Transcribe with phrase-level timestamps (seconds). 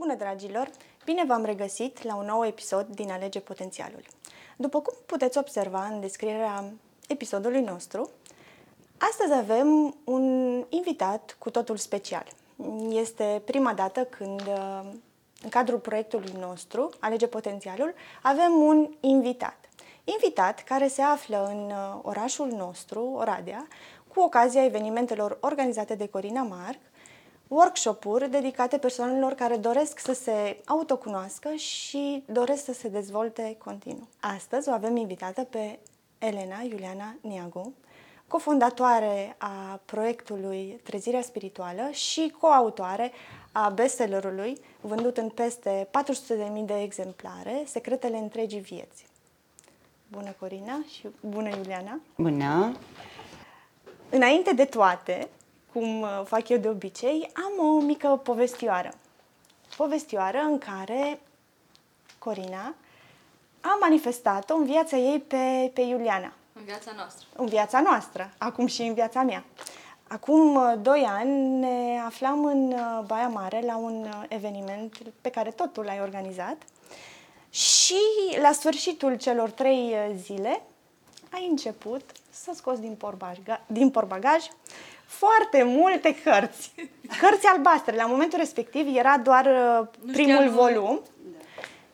[0.00, 0.70] Bună, dragilor!
[1.04, 4.02] Bine v-am regăsit la un nou episod din Alege Potențialul.
[4.56, 6.64] După cum puteți observa în descrierea
[7.08, 8.10] episodului nostru,
[8.98, 12.24] astăzi avem un invitat cu totul special.
[12.90, 14.42] Este prima dată când,
[15.42, 19.68] în cadrul proiectului nostru, Alege Potențialul, avem un invitat.
[20.04, 21.72] Invitat care se află în
[22.02, 23.66] orașul nostru, Oradea,
[24.14, 26.78] cu ocazia evenimentelor organizate de Corina Marc,
[27.50, 34.08] workshop-uri dedicate persoanelor care doresc să se autocunoască și doresc să se dezvolte continuu.
[34.20, 35.78] Astăzi o avem invitată pe
[36.18, 37.72] Elena Iuliana Niagu,
[38.28, 43.12] cofondatoare a proiectului Trezirea Spirituală și coautoare
[43.52, 45.88] a bestsellerului vândut în peste
[46.60, 49.06] 400.000 de exemplare, Secretele întregii vieți.
[50.08, 52.00] Bună, Corina, și bună, Iuliana!
[52.16, 52.76] Bună!
[54.10, 55.28] Înainte de toate,
[55.72, 58.90] cum uh, fac eu de obicei, am o mică povestioară.
[59.76, 61.20] Povestioară în care
[62.18, 62.74] Corina
[63.60, 66.32] a manifestat-o în viața ei pe, pe Iuliana.
[66.52, 67.26] În viața noastră.
[67.36, 69.44] În viața noastră, acum și în viața mea.
[70.08, 75.50] Acum uh, doi ani ne aflam în uh, Baia Mare la un eveniment pe care
[75.50, 76.56] tot tu l-ai organizat
[77.50, 78.00] și
[78.42, 80.62] la sfârșitul celor trei zile
[81.32, 84.44] ai început să scoți din porbagaj, din porbagaj
[85.10, 86.72] foarte multe cărți.
[87.20, 87.96] Cărți albastre.
[87.96, 91.00] La momentul respectiv era doar uh, primul volum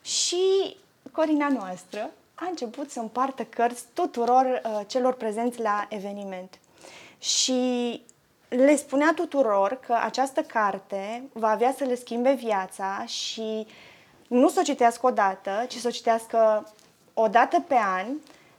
[0.03, 0.77] și
[1.13, 6.59] Corina noastră a început să împartă cărți tuturor uh, celor prezenți la eveniment.
[7.19, 8.03] Și
[8.49, 13.67] le spunea tuturor că această carte va avea să le schimbe viața și
[14.29, 16.73] nu să o citească o dată, ci să o citească
[17.15, 18.07] o dată pe an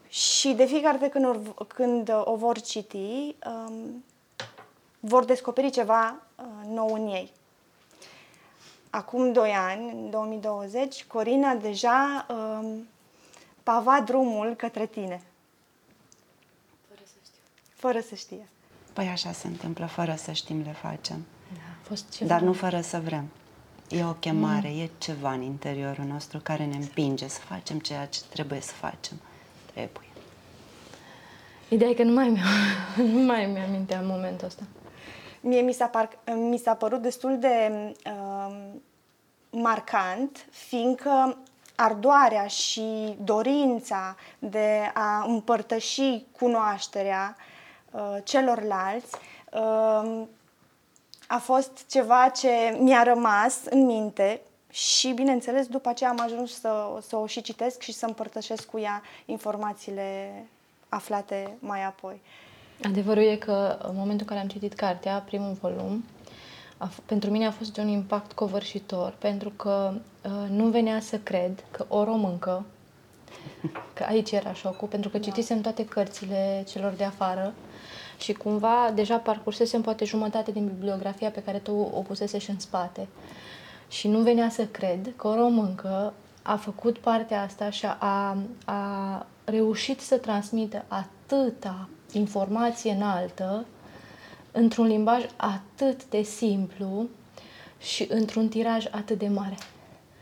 [0.09, 4.03] și de fiecare dată când o, când o vor citi, um,
[4.99, 7.31] vor descoperi ceva uh, nou în ei.
[8.89, 12.87] Acum 2 ani, în 2020, Corina deja um,
[13.63, 15.21] pava drumul către tine.
[16.87, 17.41] Fără să știu.
[17.75, 18.47] Fără să știe.
[18.93, 21.25] Păi așa se întâmplă, fără să știm le facem.
[21.53, 22.33] Da, a fost ceva.
[22.33, 23.29] Dar nu fără să vrem.
[23.89, 24.79] E o chemare, mm.
[24.81, 29.17] e ceva în interiorul nostru care ne împinge să facem ceea ce trebuie să facem.
[29.73, 30.07] Trebuie.
[31.69, 32.47] Ideea e că nu mai mi-am,
[33.13, 34.63] nu mai mi-am în momentul ăsta.
[35.41, 37.71] Mie mi s-a, par, mi s-a părut destul de
[38.05, 38.55] uh,
[39.49, 41.37] marcant, fiindcă
[41.75, 47.35] ardoarea și dorința de a împărtăși cunoașterea
[47.91, 49.15] uh, celorlalți
[49.53, 50.23] uh,
[51.27, 56.99] a fost ceva ce mi-a rămas în minte și, bineînțeles, după aceea am ajuns să,
[57.07, 60.31] să o și citesc și să împărtășesc cu ea informațiile
[60.89, 62.21] aflate mai apoi.
[62.83, 66.03] Adevărul e că în momentul în care am citit cartea, primul volum,
[66.77, 69.93] a, pentru mine a fost un impact covârșitor, pentru că
[70.23, 72.65] uh, nu venea să cred că o româncă,
[73.93, 75.23] că aici era șocul, pentru că da.
[75.23, 77.53] citisem toate cărțile celor de afară
[78.17, 82.59] și cumva deja parcursesem poate jumătate din bibliografia pe care tu o pusese și în
[82.59, 83.07] spate.
[83.87, 89.25] Și nu venea să cred că o româncă a făcut partea asta și a, a
[89.43, 93.65] reușit să transmită atâta informație înaltă
[94.51, 97.05] într-un limbaj atât de simplu
[97.79, 99.57] și într-un tiraj atât de mare.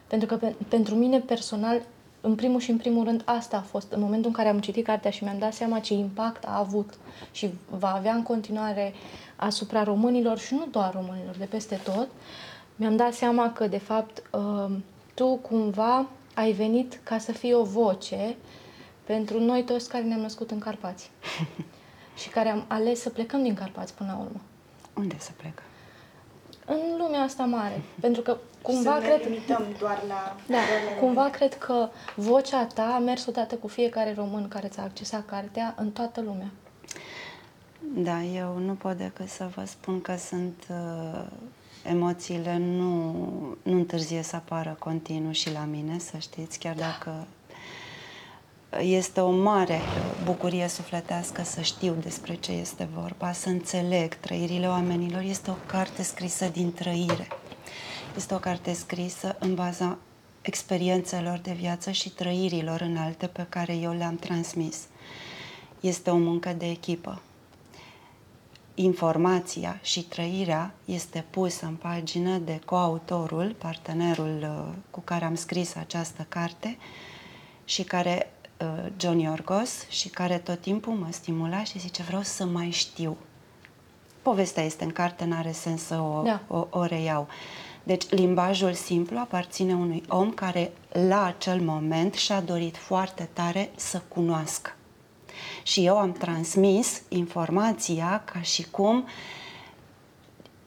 [0.07, 1.81] Pentru că pe, pentru mine personal,
[2.21, 4.85] în primul și în primul rând, asta a fost în momentul în care am citit
[4.85, 6.93] cartea și mi-am dat seama ce impact a avut
[7.31, 8.93] și va avea în continuare
[9.35, 12.07] asupra românilor și nu doar românilor, de peste tot,
[12.75, 14.75] mi-am dat seama că, de fapt, uh,
[15.13, 18.35] tu cumva ai venit ca să fii o voce
[19.03, 21.09] pentru noi toți care ne-am născut în Carpați
[22.15, 24.41] și care am ales să plecăm din Carpați până la urmă.
[24.93, 25.63] Unde să plecăm?
[26.65, 27.81] În lumea asta mare.
[27.99, 29.21] Pentru că cumva să cred...
[29.23, 30.35] limităm doar la...
[30.47, 30.57] Da,
[30.99, 35.75] cumva cred că vocea ta a mers odată cu fiecare român care ți-a accesat cartea
[35.77, 36.51] în toată lumea.
[37.79, 41.25] Da, eu nu pot decât să vă spun că sunt uh,
[41.83, 43.11] emoțiile nu,
[43.63, 47.27] nu întârzie să apară continuu și la mine, să știți, chiar dacă
[48.79, 49.79] este o mare
[50.23, 55.21] bucurie sufletească să știu despre ce este vorba, să înțeleg trăirile oamenilor.
[55.21, 57.27] Este o carte scrisă din trăire.
[58.15, 59.97] Este o carte scrisă în baza
[60.41, 64.87] experiențelor de viață și trăirilor înalte pe care eu le-am transmis.
[65.79, 67.21] Este o muncă de echipă.
[68.75, 75.75] Informația și trăirea este pusă în pagină de coautorul, partenerul uh, cu care am scris
[75.75, 76.77] această carte
[77.65, 78.29] și care
[78.61, 83.17] uh, John Yorgos și care tot timpul mă stimula și zice vreau să mai știu.
[84.21, 86.41] Povestea este în carte, n-are sens să o, da.
[86.47, 87.27] o, o reiau.
[87.83, 94.01] Deci limbajul simplu aparține unui om care la acel moment și-a dorit foarte tare să
[94.07, 94.75] cunoască.
[95.63, 99.07] Și eu am transmis informația ca și cum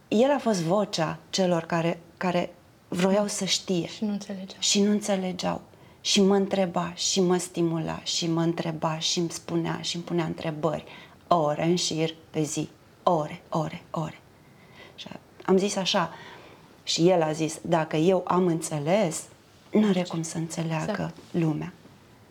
[0.09, 2.55] el a fost vocea celor care, care
[2.89, 3.87] vroiau să știe.
[3.87, 4.61] Și nu înțelegeau.
[4.61, 5.61] Și nu înțelegeau.
[6.09, 10.25] Și mă întreba și mă stimula și mă întreba și îmi spunea și îmi punea
[10.25, 10.85] întrebări.
[11.27, 12.69] Ore în șir pe zi.
[13.03, 14.21] Ore, ore, ore.
[14.95, 15.07] Și
[15.45, 16.15] am zis așa,
[16.83, 19.23] și el a zis, dacă eu am înțeles,
[19.73, 21.17] nu are cum să înțeleagă exact.
[21.31, 21.73] lumea.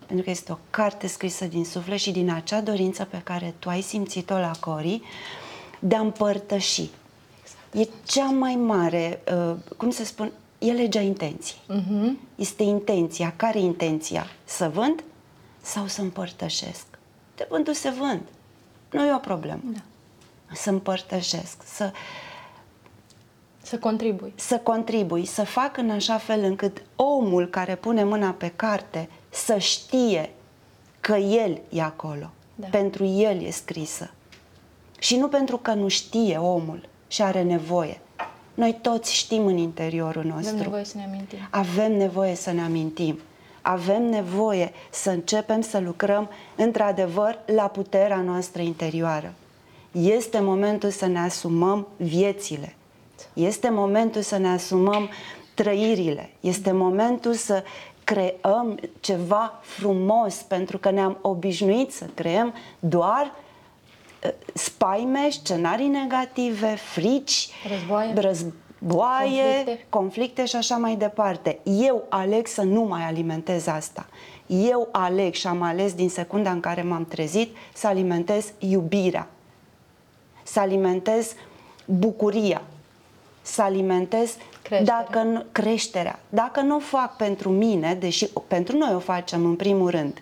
[0.06, 3.68] Pentru că este o carte scrisă din suflet și din acea dorință pe care tu
[3.68, 5.02] ai simțit-o la Cori
[5.78, 6.90] de a împărtăși.
[7.42, 7.74] Exact.
[7.74, 11.60] E cea mai mare, uh, cum să spun, e legea intenției.
[11.70, 12.10] Uh-huh.
[12.34, 13.32] Este intenția.
[13.36, 14.26] Care intenția?
[14.44, 15.04] Să vând
[15.62, 16.86] sau să împărtășesc?
[17.36, 18.22] De vândul se vând.
[18.90, 19.60] Nu e o problemă.
[19.64, 19.80] Da.
[20.52, 21.92] Să împărtășesc, să...
[23.62, 24.32] Să contribui.
[24.34, 29.58] Să contribui, să fac în așa fel încât omul care pune mâna pe carte să
[29.58, 30.30] știe
[31.00, 32.30] că el e acolo.
[32.54, 32.66] Da.
[32.66, 34.10] Pentru el e scrisă.
[34.98, 38.00] Și nu pentru că nu știe omul și are nevoie.
[38.58, 40.56] Noi toți știm în interiorul nostru.
[40.56, 41.38] Avem nevoie să ne amintim.
[41.50, 43.18] Avem nevoie să ne amintim.
[43.62, 49.34] Avem nevoie să începem să lucrăm într-adevăr la puterea noastră interioară.
[49.92, 52.74] Este momentul să ne asumăm viețile.
[53.32, 55.08] Este momentul să ne asumăm
[55.54, 56.30] trăirile.
[56.40, 57.64] Este momentul să
[58.04, 63.47] creăm ceva frumos, pentru că ne-am obișnuit să creăm doar uh,
[64.54, 69.86] spaime, scenarii negative, frici, războaie, războaie conflicte.
[69.88, 71.58] conflicte și așa mai departe.
[71.64, 74.06] Eu aleg să nu mai alimentez asta.
[74.46, 79.28] Eu aleg și am ales din secunda în care m-am trezit să alimentez iubirea,
[80.42, 81.34] să alimentez
[81.84, 82.62] bucuria,
[83.42, 85.00] să alimentez creșterea.
[85.02, 86.18] Dacă nu, creșterea.
[86.28, 90.20] Dacă nu o fac pentru mine, deși pentru noi o facem în primul rând, da.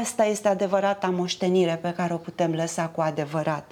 [0.00, 3.70] Asta este adevărata moștenire pe care o putem lăsa cu adevărat.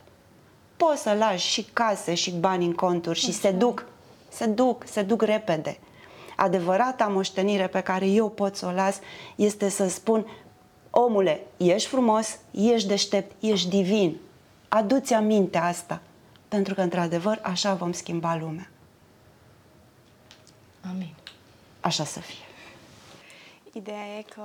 [0.77, 3.39] Poți să lași și case și bani în conturi și Așa.
[3.39, 3.87] se duc,
[4.29, 5.79] se duc, se duc repede.
[6.37, 8.99] Adevărata moștenire pe care eu pot să o las
[9.37, 10.27] este să spun
[10.91, 14.17] omule, ești frumos, ești deștept, ești divin.
[14.69, 16.01] Adu-ți aminte asta,
[16.49, 18.71] pentru că într-adevăr așa vom schimba lumea.
[20.91, 21.15] Amin.
[21.81, 22.50] Așa să fie.
[23.73, 24.43] Ideea e că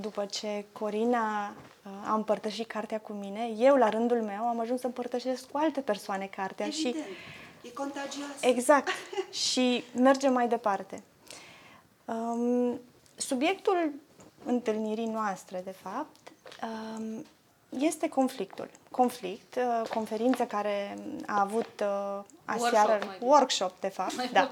[0.00, 4.80] după ce Corina uh, a împărtășit cartea cu mine, eu la rândul meu am ajuns
[4.80, 6.94] să împărtășesc cu alte persoane cartea Evident.
[6.94, 7.00] și
[7.62, 8.46] e contagioasă.
[8.46, 8.88] Exact.
[9.48, 11.02] și mergem mai departe.
[12.04, 12.80] Um,
[13.16, 13.92] subiectul
[14.44, 16.32] întâlnirii noastre, de fapt,
[16.62, 17.24] um,
[17.78, 18.70] este conflictul.
[18.90, 24.50] Conflict, uh, conferință care a avut uh, aseară, workshop, workshop de fapt, mai da.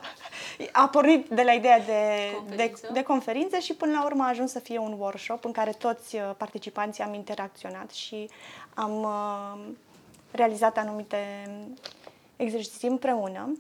[0.73, 2.87] A pornit de la ideea de conferință.
[2.87, 5.71] de, de conferință și până la urmă a ajuns să fie un workshop în care
[5.71, 8.31] toți uh, participanții am interacționat și
[8.75, 9.07] am
[10.31, 11.51] realizat anumite
[12.37, 13.57] exerciții împreună.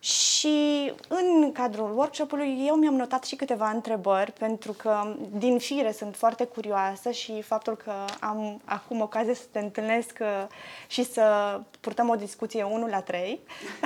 [0.00, 6.16] Și în cadrul workshopului eu mi-am notat și câteva întrebări pentru că din fire sunt
[6.16, 10.46] foarte curioasă și faptul că am acum ocazia să te întâlnesc uh,
[10.86, 13.40] și să purtăm o discuție 1 la 3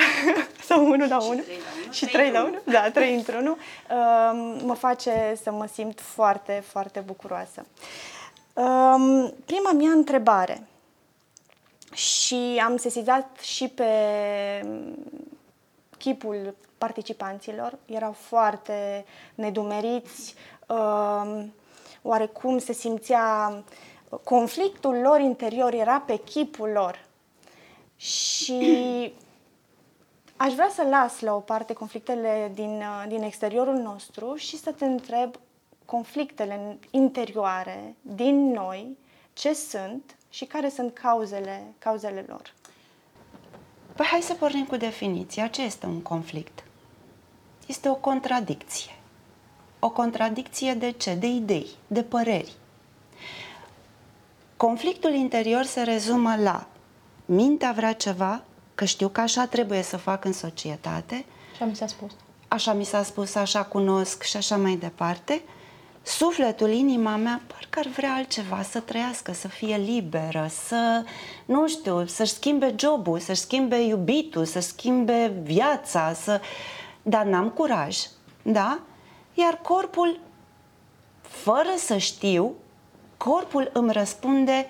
[0.68, 1.40] sau 1 la 1
[1.90, 3.56] și 3 la 1, da, 3 într-1, um,
[4.64, 7.66] mă face să mă simt foarte, foarte bucuroasă.
[8.52, 10.66] Um, prima mea întrebare.
[11.92, 13.84] Și am sesizat și pe
[16.02, 19.04] chipul participanților, erau foarte
[19.34, 20.34] nedumeriți,
[20.68, 21.44] uh,
[22.02, 23.62] oarecum se simțea
[24.24, 27.04] conflictul lor interior era pe chipul lor.
[27.96, 29.12] Și
[30.44, 34.72] aș vrea să las la o parte conflictele din, uh, din exteriorul nostru și să
[34.72, 35.34] te întreb
[35.84, 38.96] conflictele interioare din noi,
[39.32, 42.52] ce sunt și care sunt cauzele, cauzele lor.
[43.96, 45.46] Păi hai să pornim cu definiția.
[45.46, 46.64] Ce este un conflict?
[47.66, 48.92] Este o contradicție.
[49.78, 51.14] O contradicție de ce?
[51.14, 52.52] De idei, de păreri.
[54.56, 56.66] Conflictul interior se rezumă la
[57.24, 58.42] mintea vrea ceva,
[58.74, 61.24] că știu că așa trebuie să fac în societate.
[61.52, 62.12] Așa mi s-a spus.
[62.48, 65.42] Așa mi s-a spus, așa cunosc și așa mai departe
[66.02, 71.04] sufletul, inima mea, parcă ar vrea altceva, să trăiască, să fie liberă, să,
[71.44, 76.40] nu știu, să-și schimbe jobul, să-și schimbe iubitul, să schimbe viața, să...
[77.02, 77.98] Dar n-am curaj,
[78.42, 78.80] da?
[79.34, 80.20] Iar corpul,
[81.20, 82.52] fără să știu,
[83.16, 84.68] corpul îmi răspunde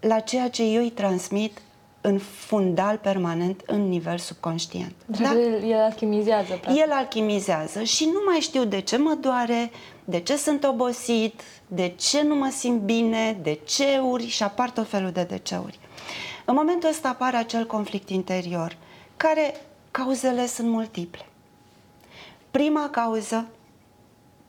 [0.00, 1.58] la ceea ce eu îi transmit
[2.00, 4.92] în fundal permanent în nivel subconștient.
[5.06, 5.32] Da?
[5.32, 6.82] El, el alchimizează, practic.
[6.82, 9.70] El alchimizează și nu mai știu de ce mă doare,
[10.04, 14.88] de ce sunt obosit, de ce nu mă simt bine, de ceuri și apar tot
[14.88, 15.78] felul de de ceuri.
[16.44, 18.76] În momentul ăsta apare acel conflict interior,
[19.16, 19.54] care
[19.90, 21.26] cauzele sunt multiple.
[22.50, 23.46] Prima cauză,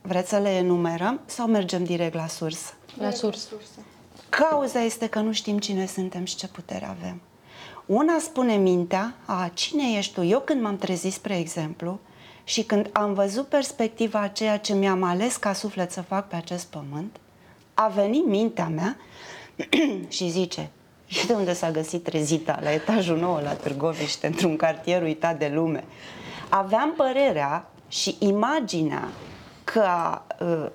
[0.02, 2.74] vreți să le enumerăm sau mergem direct la sursă?
[2.98, 3.50] La sursă.
[4.30, 7.22] Cauza este că nu știm cine suntem și ce putere avem.
[7.86, 10.24] Una spune mintea, a, cine ești tu?
[10.24, 12.00] Eu când m-am trezit, spre exemplu,
[12.48, 16.36] și când am văzut perspectiva a ceea ce mi-am ales ca suflet să fac pe
[16.36, 17.16] acest pământ,
[17.74, 18.98] a venit mintea mea
[20.16, 20.70] și zice,
[21.08, 22.60] și de unde s-a găsit trezita?
[22.62, 25.84] La etajul nou la Târgoviște, într-un cartier uitat de lume.
[26.50, 29.08] Aveam părerea și imaginea
[29.64, 29.88] că
[30.40, 30.66] uh,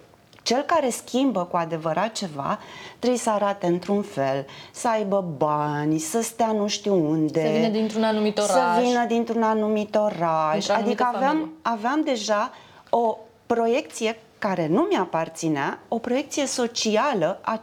[0.43, 2.59] cel care schimbă cu adevărat ceva
[2.99, 7.43] trebuie să arate într-un fel, să aibă bani, să stea nu știu unde.
[7.43, 8.75] Să vină dintr-un anumit oraș.
[8.75, 10.69] Să vină dintr-un anumit oraș.
[10.69, 12.51] Adică aveam, aveam deja
[12.91, 13.17] o
[13.47, 17.61] proiecție care nu mi-aparținea, o proiecție socială a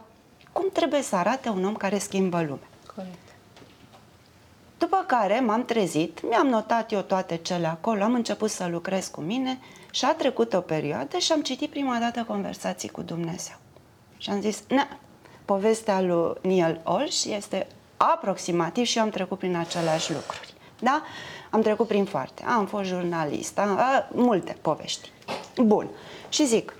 [0.52, 2.68] cum trebuie să arate un om care schimbă lumea.
[2.94, 3.18] Corect.
[4.78, 9.20] După care m-am trezit, mi-am notat eu toate cele acolo, am început să lucrez cu
[9.20, 9.58] mine
[9.90, 13.56] și a trecut o perioadă și am citit prima dată conversații cu Dumnezeu.
[14.16, 14.88] Și am zis, na,
[15.44, 17.66] povestea lui Neil Olsh este
[17.96, 20.54] aproximativ și eu am trecut prin aceleași lucruri.
[20.78, 21.02] Da?
[21.50, 22.42] Am trecut prin foarte.
[22.42, 25.10] Am fost jurnalist, am, a, multe povești.
[25.56, 25.88] Bun.
[26.28, 26.74] Și zic,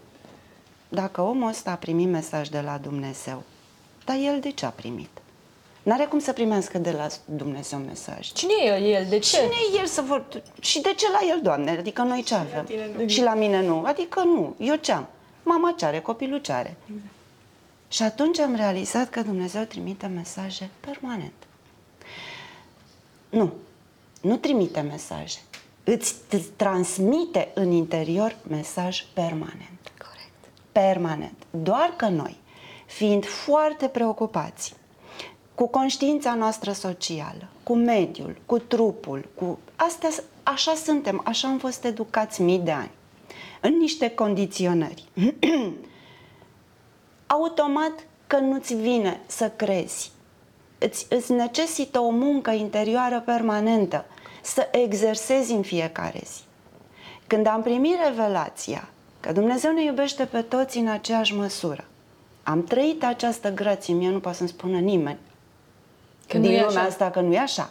[0.88, 3.42] dacă omul ăsta a primit mesaj de la Dumnezeu,
[4.04, 5.10] dar el de ce a primit?
[5.88, 8.33] N-are cum să primească de la Dumnezeu mesaj.
[8.33, 9.07] Cine e el?
[9.09, 9.37] De ce?
[9.37, 10.26] Cine e el să vor...
[10.61, 11.71] Și de ce la el, Doamne?
[11.71, 12.66] Adică noi ce avem?
[13.07, 13.83] Și la mine nu.
[13.85, 14.54] Adică nu.
[14.59, 15.09] Eu ce am?
[15.42, 16.76] Mama ce are, copilul ce are.
[16.85, 17.12] Exact.
[17.88, 21.47] Și atunci am realizat că Dumnezeu trimite mesaje permanent.
[23.28, 23.52] Nu.
[24.21, 25.38] Nu trimite mesaje.
[25.85, 26.14] Îți
[26.57, 29.92] transmite în interior mesaj permanent.
[29.99, 30.54] Corect.
[30.73, 31.47] Permanent.
[31.50, 32.37] Doar că noi,
[32.87, 34.76] fiind foarte preocupați
[35.58, 40.08] cu conștiința noastră socială, cu mediul, cu trupul, cu astea,
[40.42, 42.90] așa suntem, așa am fost educați mii de ani,
[43.60, 45.04] în niște condiționări.
[47.26, 47.92] Automat
[48.26, 50.10] că nu-ți vine să crezi.
[50.78, 54.04] Îți, îți necesită o muncă interioară permanentă,
[54.42, 56.40] să exersezi în fiecare zi.
[57.26, 58.88] Când am primit revelația
[59.20, 61.84] că Dumnezeu ne iubește pe toți în aceeași măsură,
[62.42, 65.18] am trăit această grație, mie nu poate să-mi spună nimeni
[66.28, 66.80] că din lumea așa.
[66.80, 67.70] asta că nu e așa.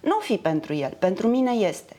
[0.00, 1.96] Nu fi pentru el, pentru mine este.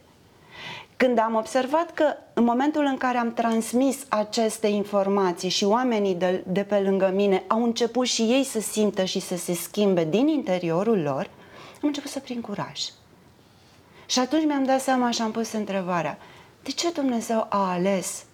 [0.98, 6.44] Când am observat că în momentul în care am transmis aceste informații și oamenii de,
[6.48, 10.28] de pe lângă mine au început și ei să simtă și să se schimbe din
[10.28, 11.30] interiorul lor,
[11.82, 12.82] am început să prind curaj.
[14.06, 16.18] Și atunci mi-am dat seama și am pus întrebarea,
[16.64, 18.26] de ce Dumnezeu a ales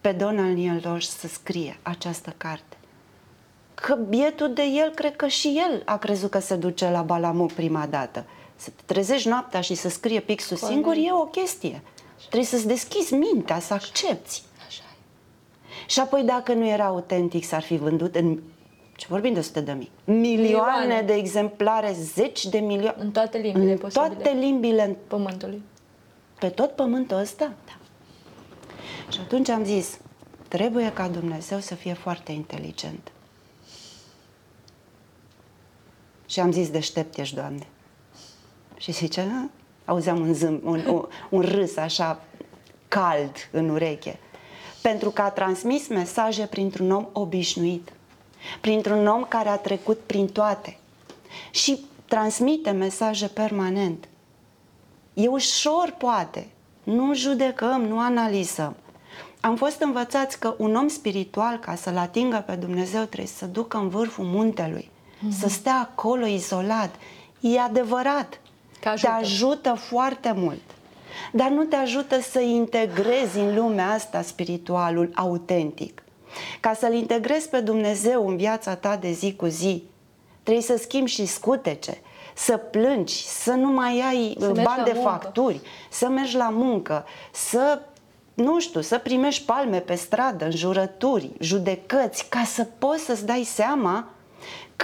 [0.00, 2.73] pe Donald Neil să scrie această carte?
[3.74, 7.46] Că bietul de el, cred că și el a crezut că se duce la Balamu
[7.46, 8.24] prima dată.
[8.56, 10.76] Să te trezești noaptea și să scrie pixul Corect.
[10.76, 11.82] singur e o chestie.
[12.16, 12.26] Așa.
[12.26, 14.42] Trebuie să-ți deschizi mintea, să accepti.
[14.66, 14.82] Așa
[15.86, 18.38] Și apoi dacă nu era autentic, s-ar fi vândut în
[18.96, 22.96] ce vorbim de sute de mii, milioane, milioane de exemplare, zeci de milioane.
[22.98, 24.14] În toate limbile în posibile.
[24.14, 25.62] toate limbile pământului.
[26.38, 27.52] Pe tot pământul ăsta?
[27.66, 27.76] Da.
[29.10, 29.98] Și atunci am zis,
[30.48, 33.12] trebuie ca Dumnezeu să fie foarte inteligent.
[36.34, 37.66] Și am zis, deștept ești, Doamne.
[38.76, 39.50] Și zice, a?
[39.84, 42.20] auzeam un, zâm, un, un, un râs așa
[42.88, 44.18] cald în ureche.
[44.82, 47.92] Pentru că a transmis mesaje printr-un om obișnuit,
[48.60, 50.78] printr-un om care a trecut prin toate
[51.50, 54.08] și transmite mesaje permanent.
[55.12, 56.46] E ușor, poate.
[56.82, 58.76] Nu judecăm, nu analizăm.
[59.40, 63.76] Am fost învățați că un om spiritual, ca să-L atingă pe Dumnezeu, trebuie să ducă
[63.76, 64.92] în vârful muntelui
[65.26, 65.38] mm-hmm.
[65.40, 66.94] să stea acolo izolat.
[67.40, 68.40] E adevărat.
[68.80, 69.06] Că ajută.
[69.06, 70.62] Te ajută foarte mult.
[71.32, 76.02] Dar nu te ajută să integrezi în lumea asta spiritualul autentic.
[76.60, 79.82] Ca să-L integrezi pe Dumnezeu în viața ta de zi cu zi,
[80.42, 81.98] trebuie să schimbi și scutece,
[82.34, 85.08] să plângi, să nu mai ai să bani de muncă.
[85.08, 87.80] facturi, să mergi la muncă, să
[88.34, 94.08] nu știu, să primești palme pe stradă, înjurături, judecăți, ca să poți să-ți dai seama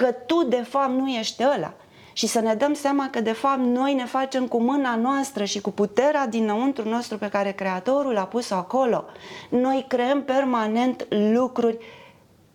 [0.00, 1.74] că tu de fapt nu ești ăla.
[2.12, 5.60] Și să ne dăm seama că de fapt noi ne facem cu mâna noastră și
[5.60, 9.04] cu puterea dinăuntru nostru pe care Creatorul a pus acolo.
[9.50, 11.78] Noi creăm permanent lucruri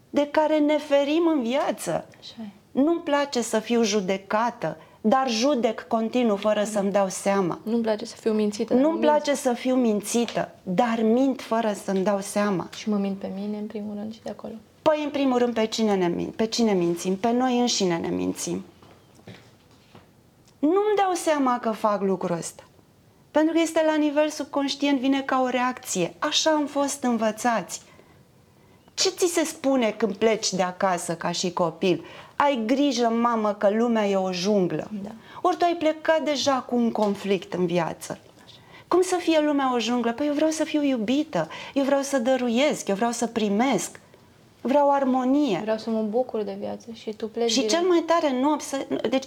[0.09, 2.07] de care ne ferim în viață.
[2.71, 7.59] Nu-mi place să fiu judecată, dar judec continuu fără să-mi dau seama.
[7.63, 8.73] Nu-mi place să fiu mințită.
[8.73, 9.05] dar Nu-mi mint.
[9.05, 12.69] place să fiu mințită, dar mint fără să-mi dau seama.
[12.75, 14.53] Și mă mint pe mine, în primul rând, și de acolo.
[14.89, 17.15] Păi, în primul rând, pe cine, ne, min- pe cine mințim?
[17.15, 18.65] Pe noi înșine ne mințim.
[20.59, 22.63] Nu-mi dau seama că fac lucrul ăsta.
[23.31, 26.13] Pentru că este la nivel subconștient, vine ca o reacție.
[26.19, 27.81] Așa am fost învățați.
[28.93, 32.05] Ce ți se spune când pleci de acasă ca și copil?
[32.35, 34.89] Ai grijă, mamă, că lumea e o junglă.
[35.03, 35.11] Da.
[35.41, 38.19] Ori tu ai plecat deja cu un conflict în viață.
[38.87, 40.13] Cum să fie lumea o junglă?
[40.13, 43.99] Păi eu vreau să fiu iubită, eu vreau să dăruiesc, eu vreau să primesc,
[44.65, 45.59] vreau armonie.
[45.61, 47.73] Vreau să mă bucur de viață și tu pleci Și direct.
[47.73, 49.25] cel mai tare, nu obse- Deci,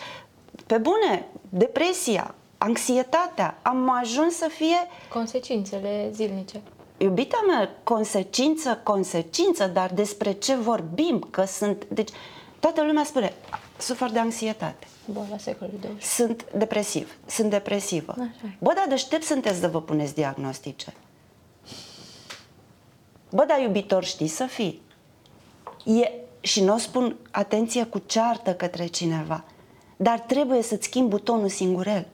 [0.67, 4.77] pe bune, depresia, anxietatea, am ajuns să fie
[5.13, 6.61] Consecințele zilnice.
[6.97, 11.27] Iubita mea, consecință, consecință, dar despre ce vorbim?
[11.31, 11.85] Că sunt...
[11.85, 12.09] Deci,
[12.61, 13.33] toată lumea spune,
[13.77, 16.03] sufăr de anxietate, Boala secolului 20.
[16.03, 18.13] sunt depresiv, sunt depresivă.
[18.13, 18.57] Așa e.
[18.59, 20.95] Bă, dar deștept sunteți de vă puneți diagnostice.
[23.31, 24.83] Bă, dar iubitor știi să fii.
[25.89, 29.45] E, și nu o spun, atenție, cu ceartă către cineva,
[29.97, 32.07] dar trebuie să-ți schimbi butonul singurel.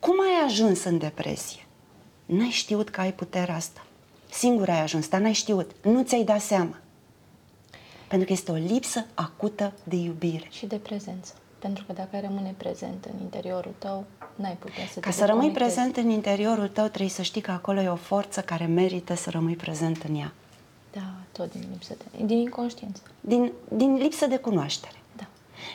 [0.00, 1.66] Cum ai ajuns în depresie?
[2.26, 3.86] N-ai știut că ai puterea asta.
[4.30, 5.70] Singur ai ajuns, dar n-ai știut.
[5.82, 6.76] Nu ți-ai dat seama.
[8.08, 10.48] Pentru că este o lipsă acută de iubire.
[10.50, 11.32] Și de prezență.
[11.58, 14.04] Pentru că dacă ai rămâne prezent în interiorul tău,
[14.34, 15.74] n-ai putea să Ca te să rămâi deconectezi.
[15.74, 19.30] prezent în interiorul tău, trebuie să știi că acolo e o forță care merită să
[19.30, 20.32] rămâi prezent în ea.
[20.92, 22.24] Da, tot din lipsă de...
[22.24, 23.00] Din inconștiență.
[23.20, 25.00] Din, din lipsă de cunoaștere.
[25.16, 25.24] Da.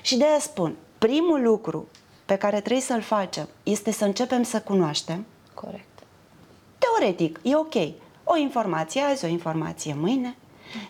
[0.01, 1.87] Și de aia spun, primul lucru
[2.25, 5.25] pe care trebuie să-l facem este să începem să cunoaștem.
[5.53, 6.03] Corect.
[6.77, 7.75] Teoretic, e ok.
[8.23, 10.35] O informație azi, o informație mâine.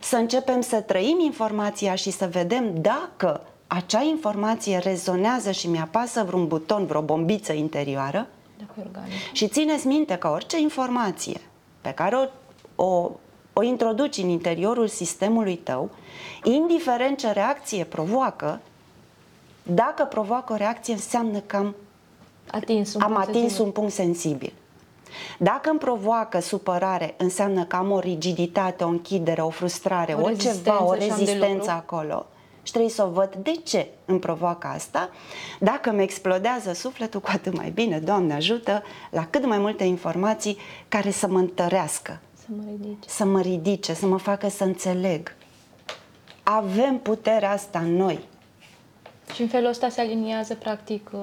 [0.01, 6.47] Să începem să trăim informația și să vedem dacă acea informație rezonează și mi-apasă vreun
[6.47, 8.27] buton, vreo bombiță interioară.
[8.57, 9.13] Dacă e organic.
[9.31, 11.41] Și țineți minte că orice informație
[11.81, 12.27] pe care o,
[12.83, 13.11] o,
[13.53, 15.89] o introduci în interiorul sistemului tău,
[16.43, 18.59] indiferent ce reacție provoacă,
[19.63, 21.75] dacă provoacă o reacție, înseamnă că am,
[22.51, 23.65] Atins un am punct atins sensibil.
[23.65, 24.53] un punct sensibil.
[25.37, 30.27] Dacă îmi provoacă supărare, înseamnă că am o rigiditate, o închidere, o frustrare, O o,
[30.27, 31.71] rezistență ceva, o și am de rezistență lucru.
[31.71, 32.25] acolo.
[32.63, 35.09] Și trebuie să o văd de ce îmi provoacă asta.
[35.59, 40.57] Dacă îmi explodează sufletul, cu atât mai bine, Doamne ajută, la cât mai multe informații
[40.87, 43.09] care să mă întărească, Să mă ridice.
[43.09, 45.35] să mă ridice, să mă facă să înțeleg.
[46.43, 48.19] Avem puterea asta în noi.
[49.33, 51.19] Și în felul ăsta se aliniază, practic, uh,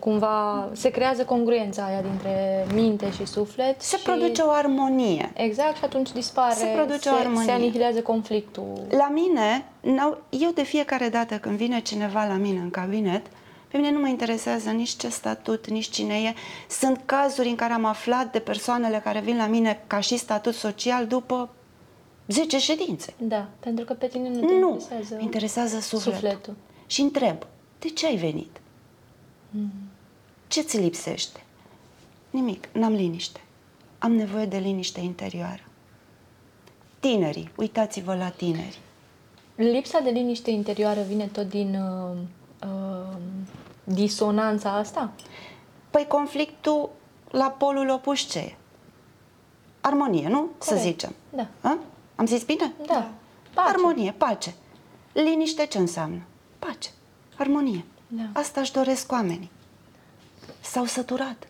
[0.00, 3.80] cumva, se creează congruența aia dintre minte și suflet.
[3.82, 4.02] Se și...
[4.02, 5.30] produce o armonie.
[5.34, 7.44] Exact, și atunci dispare, Se produce se, o armonie.
[7.44, 8.72] se anihilează conflictul.
[8.90, 13.26] La mine, n-au- eu de fiecare dată când vine cineva la mine în cabinet,
[13.68, 16.34] pe mine nu mă interesează nici ce statut, nici cine e.
[16.70, 20.54] Sunt cazuri în care am aflat de persoanele care vin la mine ca și statut
[20.54, 21.48] social după
[22.28, 23.14] 10 ședințe.
[23.18, 26.12] Da, pentru că pe tine nu te Nu, interesează, mă interesează sufletul.
[26.12, 26.54] sufletul.
[26.86, 27.36] Și întreb,
[27.78, 28.60] de ce ai venit?
[29.50, 29.70] Mm.
[30.48, 31.42] Ce ți lipsește?
[32.30, 33.40] Nimic, n-am liniște.
[33.98, 35.62] Am nevoie de liniște interioară.
[37.00, 38.78] Tinerii, uitați-vă la tineri.
[39.54, 42.16] Lipsa de liniște interioară vine tot din uh,
[42.68, 43.16] uh,
[43.94, 45.10] disonanța asta?
[45.90, 46.88] Păi conflictul
[47.30, 48.54] la polul opus ce e?
[49.80, 50.48] Armonie, nu?
[50.58, 50.86] Să Corect.
[50.86, 51.14] zicem.
[51.30, 51.46] Da.
[51.60, 51.78] A?
[52.16, 52.72] Am zis bine?
[52.86, 53.10] Da.
[53.54, 53.68] Pace.
[53.68, 54.54] Armonie, pace.
[55.12, 56.20] Liniște ce înseamnă?
[56.58, 56.88] Pace.
[57.38, 57.84] Armonie.
[58.08, 58.22] Da.
[58.40, 59.50] Asta își doresc oamenii.
[60.60, 61.48] S-au săturat.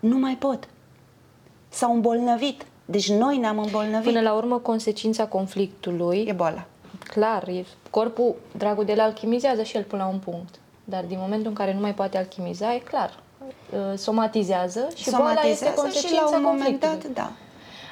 [0.00, 0.68] Nu mai pot.
[1.68, 2.66] S-au îmbolnăvit.
[2.84, 4.04] Deci noi ne-am îmbolnăvit.
[4.12, 6.64] Până la urmă, consecința conflictului, E boala.
[7.04, 10.58] clar, e, corpul, dragul de el alchimizează și el până la un punct.
[10.90, 13.18] Dar din momentul în care nu mai poate alchimiza, e clar,
[13.70, 17.14] uh, somatizează și boala este Somatizează și consecința la un moment conflictului.
[17.14, 17.32] dat, da.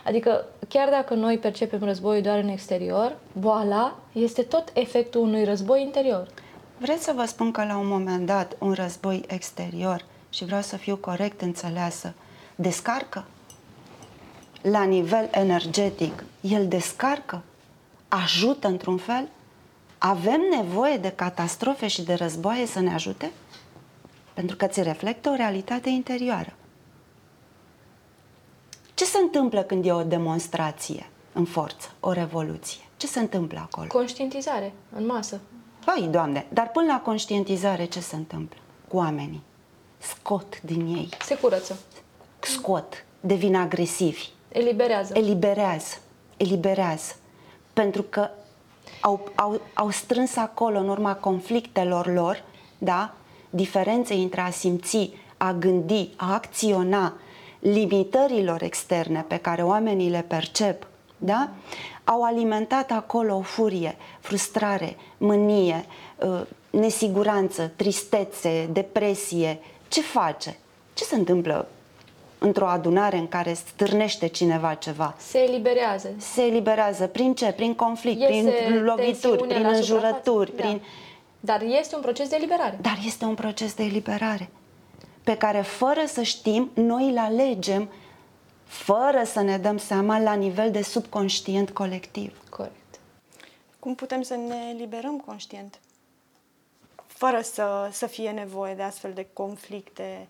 [0.05, 5.83] Adică, chiar dacă noi percepem războiul doar în exterior, boala este tot efectul unui război
[5.83, 6.27] interior.
[6.79, 10.77] Vreți să vă spun că la un moment dat un război exterior, și vreau să
[10.77, 12.13] fiu corect înțeleasă,
[12.55, 13.25] descarcă?
[14.63, 17.43] La nivel energetic, el descarcă?
[18.09, 19.29] Ajută într-un fel?
[19.99, 23.31] Avem nevoie de catastrofe și de războaie să ne ajute?
[24.35, 26.53] Pentru că ți reflectă o realitate interioară.
[28.95, 32.81] Ce se întâmplă când e o demonstrație în forță, o revoluție?
[32.97, 33.87] Ce se întâmplă acolo?
[33.87, 35.41] Conștientizare, în masă.
[35.85, 39.43] Păi, Doamne, dar până la conștientizare ce se întâmplă cu oamenii?
[39.99, 41.79] Scot din ei, Se curăță,
[42.41, 45.13] scot, devin agresivi, eliberează.
[45.17, 45.97] eliberează,
[46.37, 47.15] eliberează.
[47.73, 48.31] Pentru că
[49.07, 52.45] au, au, au strâns acolo în urma conflictelor lor,
[52.79, 53.15] da?
[53.51, 57.13] Diferențe între a simți, a gândi, a acționa,
[57.59, 61.51] limitărilor externe pe care oamenii le percep, da?
[62.05, 65.85] Au alimentat acolo o furie, frustrare, mânie,
[66.17, 69.59] uh, nesiguranță, tristețe, depresie.
[69.89, 70.57] Ce face?
[70.95, 71.69] Ce se întâmplă
[72.47, 75.15] într-o adunare în care stârnește cineva ceva.
[75.19, 76.09] Se eliberează.
[76.19, 77.07] Se eliberează.
[77.07, 77.53] Prin ce?
[77.53, 80.77] Prin conflict, Iese prin lovituri, tensiunea prin la înjurături, suprafață.
[80.77, 80.81] prin...
[81.41, 81.53] Da.
[81.53, 82.79] Dar este un proces de eliberare.
[82.81, 84.49] Dar este un proces de eliberare
[85.27, 87.89] pe care fără să știm, noi îl alegem
[88.65, 92.41] fără să ne dăm seama la nivel de subconștient colectiv.
[92.51, 93.01] Corect.
[93.79, 95.79] Cum putem să ne eliberăm conștient?
[97.07, 100.29] Fără să, să fie nevoie de astfel de conflicte.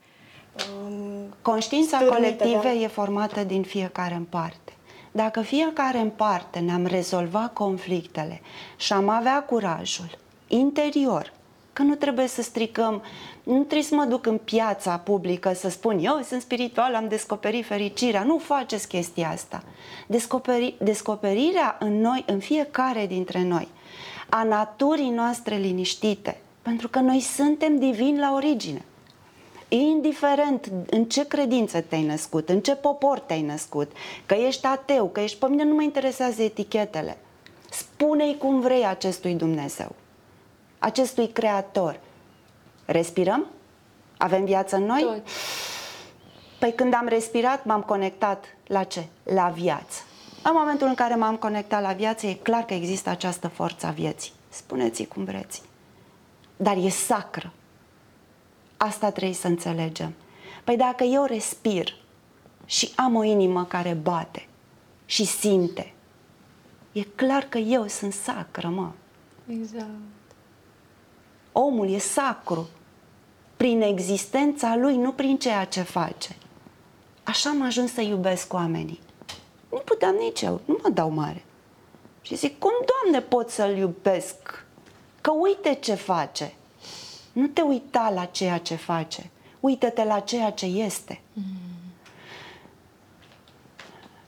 [0.86, 2.72] Um, Conștiința stârnite, colectivă da?
[2.72, 4.72] e formată din fiecare în parte.
[5.12, 8.40] Dacă fiecare în parte ne-am rezolvat conflictele
[8.76, 11.32] și am avea curajul interior,
[11.72, 13.02] că nu trebuie să stricăm,
[13.42, 17.66] nu trebuie să mă duc în piața publică să spun eu sunt spiritual, am descoperit
[17.66, 18.22] fericirea.
[18.22, 19.62] Nu faceți chestia asta.
[20.06, 23.68] Descoperi, descoperirea în noi, în fiecare dintre noi,
[24.28, 28.84] a naturii noastre liniștite, pentru că noi suntem divini la origine.
[29.68, 33.92] Indiferent în ce credință te-ai născut, în ce popor te-ai născut,
[34.26, 35.38] că ești ateu, că ești...
[35.38, 37.18] Pe mine nu mă interesează etichetele.
[37.70, 39.94] Spune-i cum vrei acestui Dumnezeu,
[40.78, 42.00] acestui Creator.
[42.84, 43.46] Respirăm?
[44.16, 45.02] Avem viață în noi?
[45.02, 45.22] Tot.
[46.58, 49.04] Păi când am respirat, m-am conectat la ce?
[49.22, 50.02] La viață.
[50.42, 53.90] În momentul în care m-am conectat la viață, e clar că există această forță a
[53.90, 54.32] vieții.
[54.48, 55.62] Spuneți cum vreți.
[56.56, 57.52] Dar e sacră.
[58.76, 60.14] Asta trebuie să înțelegem.
[60.64, 61.96] Păi dacă eu respir
[62.64, 64.48] și am o inimă care bate
[65.06, 65.94] și simte,
[66.92, 68.90] e clar că eu sunt sacră, mă.
[69.46, 69.88] Exact.
[71.52, 72.68] Omul e sacru
[73.56, 76.36] prin existența lui, nu prin ceea ce face.
[77.22, 79.00] Așa am ajuns să iubesc oamenii.
[79.70, 81.44] Nu puteam nici eu, nu mă dau mare.
[82.22, 84.64] Și zic, cum, Doamne, pot să-l iubesc?
[85.20, 86.54] Că uite ce face.
[87.36, 89.30] Nu te uita la ceea ce face.
[89.60, 91.20] Uită-te la ceea ce este.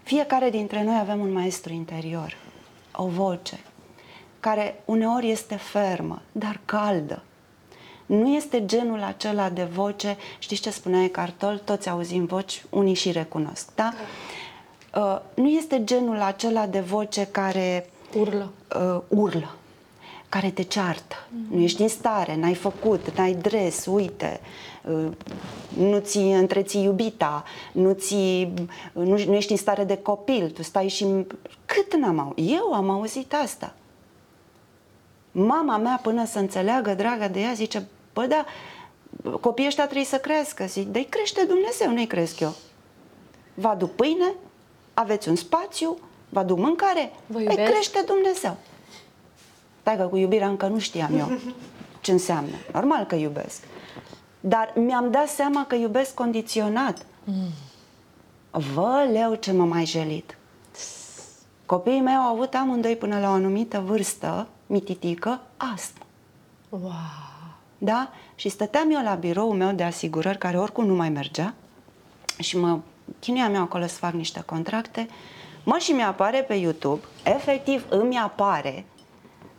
[0.03, 2.37] Fiecare dintre noi avem un maestru interior,
[2.93, 3.61] o voce,
[4.41, 7.23] care uneori este fermă, dar caldă.
[8.07, 13.13] Nu este genul acela de voce, știți ce spunea Cartol, toți auzim voci, unii și
[13.13, 13.93] recunosc, da?
[14.95, 18.53] Uh, nu este genul acela de voce care Urlă.
[18.77, 19.58] uh, urlă,
[20.29, 21.17] care te ceartă.
[21.17, 21.51] Mm-hmm.
[21.51, 24.41] Nu ești în stare, n-ai făcut, n-ai dres, uite,
[24.91, 25.09] uh,
[25.69, 28.49] nu ți întreții iubita, nu, ți,
[28.93, 31.07] nu, nu ești în stare de copil, tu stai și...
[31.67, 32.53] Cât n-am auzit?
[32.53, 33.75] Eu am auzit asta.
[35.33, 38.45] Mama mea, până să înțeleagă, dragă de ea, zice, bă, da,
[39.41, 40.65] copiii ăștia trebuie să crească.
[40.65, 42.55] Zic, dar crește Dumnezeu, nu-i cresc eu.
[43.55, 44.35] Vă aduc pâine,
[44.95, 47.71] aveți un spațiu, vă aduc mâncare, Vă îi iubesc.
[47.71, 48.57] crește Dumnezeu.
[49.89, 51.31] Stai că cu iubirea încă nu știam eu
[52.01, 52.55] ce înseamnă.
[52.73, 53.63] Normal că iubesc.
[54.41, 57.07] Dar mi-am dat seama că iubesc condiționat.
[58.51, 60.37] Vă leu ce mă mai jelit.
[61.67, 66.03] Copiii mei au avut amândoi până la o anumită vârstă, mititică, astm.
[66.69, 66.93] Wow.
[67.79, 68.11] Da?
[68.35, 71.55] Și stăteam eu la biroul meu de asigurări, care oricum nu mai mergea,
[72.39, 72.79] și mă
[73.19, 75.09] chinuiam eu acolo să fac niște contracte,
[75.65, 78.85] mă și mi-apare pe YouTube, efectiv îmi apare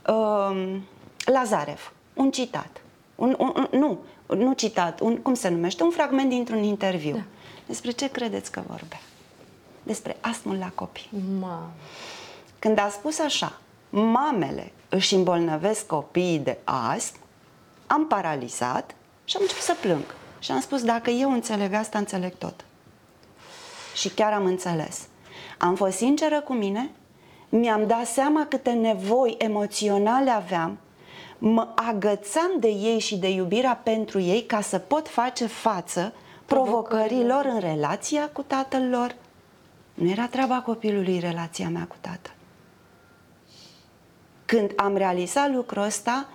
[0.06, 0.82] um,
[1.24, 2.80] Lazarev, un citat.
[3.14, 3.98] Un, un, un, nu,
[4.36, 5.82] nu citat, un, cum se numește?
[5.82, 7.14] Un fragment dintr-un interviu.
[7.14, 7.22] Da.
[7.66, 9.00] Despre ce credeți că vorbea?
[9.82, 11.08] Despre astmul la copii.
[11.40, 11.70] Ma.
[12.58, 13.58] Când a spus așa,
[13.90, 17.18] mamele își îmbolnăvesc copiii de astm,
[17.86, 20.04] am paralizat și am început să plâng.
[20.38, 22.64] Și am spus, dacă eu înțeleg asta, înțeleg tot.
[23.94, 25.06] Și chiar am înțeles.
[25.58, 26.90] Am fost sinceră cu mine,
[27.50, 30.78] mi-am dat seama câte nevoi emoționale aveam,
[31.38, 36.12] mă agățam de ei și de iubirea pentru ei ca să pot face față
[36.44, 39.16] provocărilor în relația cu tatăl lor.
[39.94, 42.32] Nu era treaba copilului relația mea cu tatăl.
[44.44, 46.28] Când am realizat lucrul ăsta,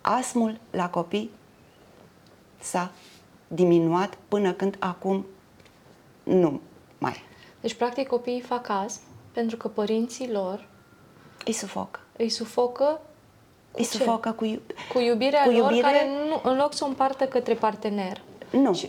[0.00, 1.30] asmul la copii
[2.60, 2.92] s-a
[3.48, 5.26] diminuat până când acum
[6.22, 6.60] nu
[6.98, 7.22] mai.
[7.60, 9.07] Deci, practic, copiii fac astm
[9.38, 10.66] pentru că părinții lor
[11.44, 12.00] Îi sufocă.
[12.16, 13.00] îi sufocă
[13.72, 13.88] Îi ce?
[13.90, 15.80] sufocă cu, iub- cu iubirea Cu lor, iubire?
[15.80, 18.20] care nu, în loc să o împartă către partener.
[18.50, 18.80] Nu,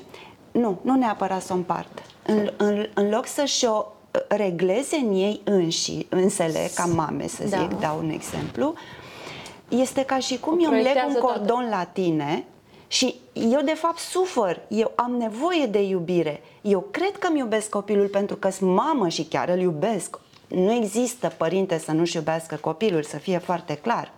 [0.51, 2.01] nu, nu neapărat să o împartă.
[2.25, 3.85] În, în, în loc să-și o
[4.27, 7.57] regleze în ei înși, însele, ca mame să Da.
[7.57, 8.73] zic, dau un exemplu,
[9.67, 11.37] este ca și cum O eu îmi leg un proiectează toată.
[11.39, 12.45] cordon la tine
[12.87, 16.41] și eu de fapt sufăr, eu am nevoie de iubire.
[16.61, 20.19] Eu cred că îmi iubesc copilul pentru că sunt mamă și chiar îl iubesc.
[20.49, 24.11] Nu există părinte să nu-și iubească copilul, să fie foarte clar.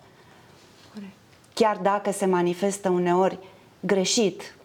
[0.93, 1.11] Corect.
[1.53, 3.39] Chiar dacă se manifestă uneori
[3.79, 4.55] greșit,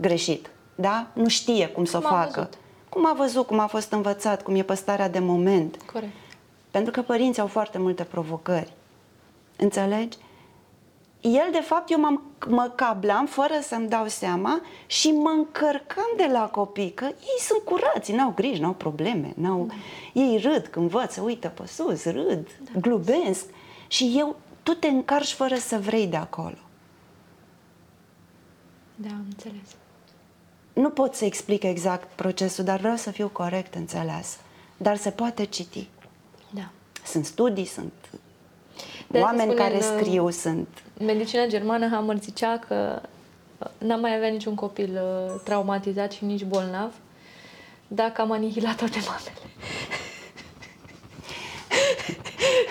[0.00, 1.06] greșit, da?
[1.12, 2.32] Nu știe cum să o Cum a facă.
[2.34, 2.54] văzut.
[2.88, 5.76] Cum a văzut, cum a fost învățat, cum e păstarea de moment.
[5.92, 6.12] Corect.
[6.70, 8.72] Pentru că părinții au foarte multe provocări.
[9.56, 10.16] Înțelegi?
[11.20, 16.28] El, de fapt, eu m-am, mă cablam fără să-mi dau seama și mă încărcam de
[16.32, 19.68] la copii, că ei sunt curați, n-au griji, n-au probleme, n-au...
[20.12, 22.48] ei râd când văd, se uită pe sus, râd,
[22.80, 23.46] glubesc
[23.86, 26.58] și eu, tu te încarci fără să vrei de acolo.
[28.94, 29.76] Da, am înțeles.
[30.72, 34.38] Nu pot să explic exact procesul, dar vreau să fiu corect înțeles.
[34.76, 35.88] Dar se poate citi.
[36.50, 36.70] Da.
[37.04, 37.92] Sunt studii, sunt
[39.06, 40.68] De asta oameni spune care în, uh, scriu, sunt
[41.04, 43.00] Medicina germană Hammer zicea că
[43.58, 46.92] uh, n-am mai avea niciun copil uh, traumatizat și nici bolnav
[47.88, 49.32] dacă am anihilat toate mamele.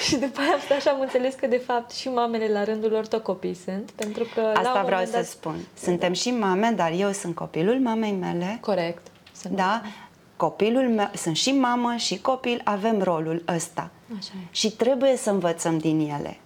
[0.08, 2.92] și după aia am stat și am înțeles că de fapt și mamele la rândul
[2.92, 5.26] lor tot copii sunt, pentru că la Asta un vreau moment să dat...
[5.26, 5.56] spun.
[5.78, 8.58] Suntem și mame, dar eu sunt copilul mamei mele.
[8.62, 9.08] Corect.
[9.36, 9.82] Sunt Da?
[10.36, 13.90] Copilul meu, sunt și mamă și copil, avem rolul ăsta.
[14.18, 14.48] Așa e.
[14.52, 16.38] Și trebuie să învățăm din ele.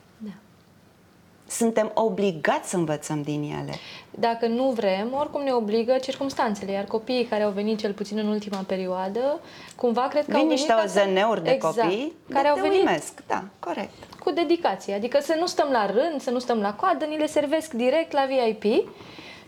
[1.48, 1.52] Da.
[1.54, 3.74] Suntem obligați să învățăm din ele.
[4.10, 8.28] Dacă nu vrem, oricum ne obligă circumstanțele, iar copiii care au venit cel puțin în
[8.28, 9.40] ultima perioadă,
[9.76, 12.48] cumva cred că Vin au venit niște ca să- OZN-uri de exact, copii care de
[12.48, 13.24] au te venit uimesc.
[13.28, 13.92] Da, corect.
[14.20, 17.28] cu dedicație, adică să nu stăm la rând, să nu stăm la coadă, ni le
[17.28, 18.88] servesc direct la VIP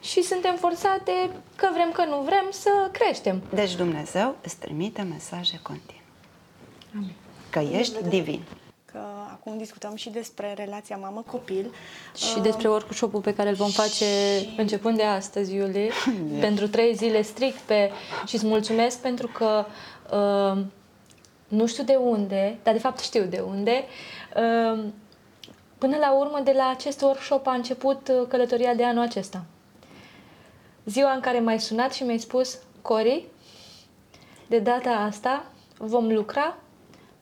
[0.02, 1.12] și suntem forțate,
[1.56, 3.42] că vrem, că nu vrem, să creștem.
[3.54, 6.02] Deci Dumnezeu îți trimite mesaje continuu.
[6.96, 7.14] Amin.
[7.50, 8.42] Că ești divin.
[8.96, 11.74] Că acum discutăm și despre relația mamă-copil.
[12.16, 14.06] Și despre workshop-ul pe care îl vom face
[14.58, 15.92] începând de astăzi, Iulie,
[16.46, 17.92] pentru trei zile strict pe...
[18.26, 19.66] și îți mulțumesc pentru că
[20.12, 20.64] uh,
[21.48, 23.84] nu știu de unde, dar de fapt știu de unde,
[24.36, 24.84] uh,
[25.78, 29.46] până la urmă de la acest workshop a început uh, călătoria de anul acesta.
[30.86, 33.26] Ziua în care m-ai sunat și mi-ai spus, Cori,
[34.48, 35.46] de data asta
[35.78, 36.58] vom lucra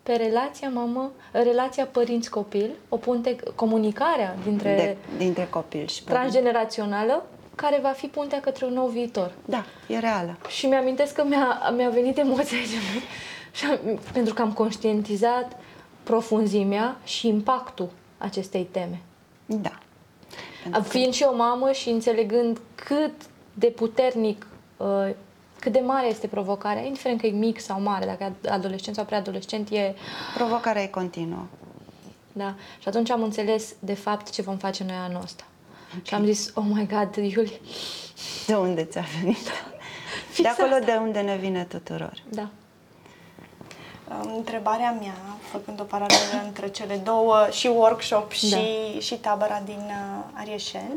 [0.04, 6.04] pe relația mamă, relația părinți-copil, o punte, comunicarea dintre De, dintre copil și părinți.
[6.04, 9.32] transgenerațională, care va fi puntea către un nou viitor.
[9.46, 10.38] Da, e reală.
[10.48, 12.70] Și mi-amintesc că mi-a, mi-a venit emoția aici,
[13.58, 15.60] și am, pentru că am conștientizat
[16.04, 19.02] profunzimea și impactul acestei teme.
[19.46, 19.78] Da.
[20.82, 23.14] Fiind și o mamă și înțelegând cât
[23.54, 25.10] de puternic, uh,
[25.64, 29.06] cât de mare este provocarea, indiferent că e mic sau mare, dacă e adolescent sau
[29.06, 29.96] preadolescent, e...
[30.34, 31.46] Provocarea e continuă.
[32.32, 32.56] Da.
[32.80, 35.44] Și atunci am înțeles, de fapt, ce vom face noi anul ăsta.
[36.02, 37.60] Și am zis, oh my God, Iulie,
[38.48, 39.48] De unde ți-a venit?
[40.30, 40.86] Fix De acolo asta.
[40.86, 42.24] de unde ne vine tuturor.
[42.30, 42.50] da.
[44.36, 45.16] Întrebarea mea,
[45.52, 48.58] făcând o paralelă între cele două, și workshop și, Da.
[49.00, 50.94] și tabăra din uh, Arieșeni,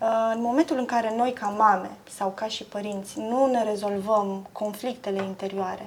[0.00, 4.46] uh, în momentul în care noi ca mame sau ca și părinți nu ne rezolvăm
[4.52, 5.86] conflictele interioare,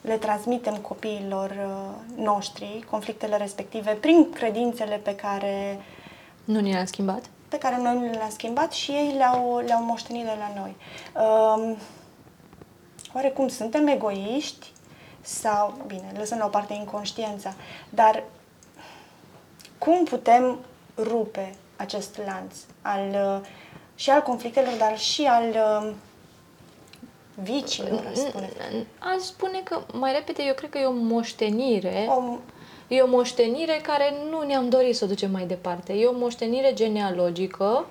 [0.00, 5.80] le transmitem copiilor uh, noștri, conflictele respective, prin credințele pe care
[6.44, 7.22] Nu ne am schimbat?
[7.48, 10.76] pe care noi nu le-am schimbat și ei le-au, le-au moștenit de la noi.
[11.24, 11.76] Um,
[13.14, 14.72] oarecum suntem egoiști
[15.26, 17.54] sau, bine, lăsăm la o parte inconștiența,
[17.88, 18.24] dar
[19.78, 20.58] cum putem
[20.96, 23.48] rupe acest lanț al, uh,
[23.94, 25.92] și al conflictelor, dar și al uh,
[27.34, 28.50] vicilor, aș spune.
[28.98, 32.06] Aș spune că, mai repede, eu cred că e o moștenire.
[32.08, 32.38] O,
[32.88, 35.92] E o moștenire care nu ne-am dorit să o ducem mai departe.
[35.92, 37.86] E o moștenire genealogică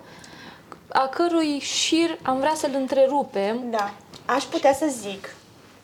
[0.87, 3.69] a cărui șir am vrea să-l întrerupem.
[3.69, 3.93] Da,
[4.25, 5.35] aș putea să zic,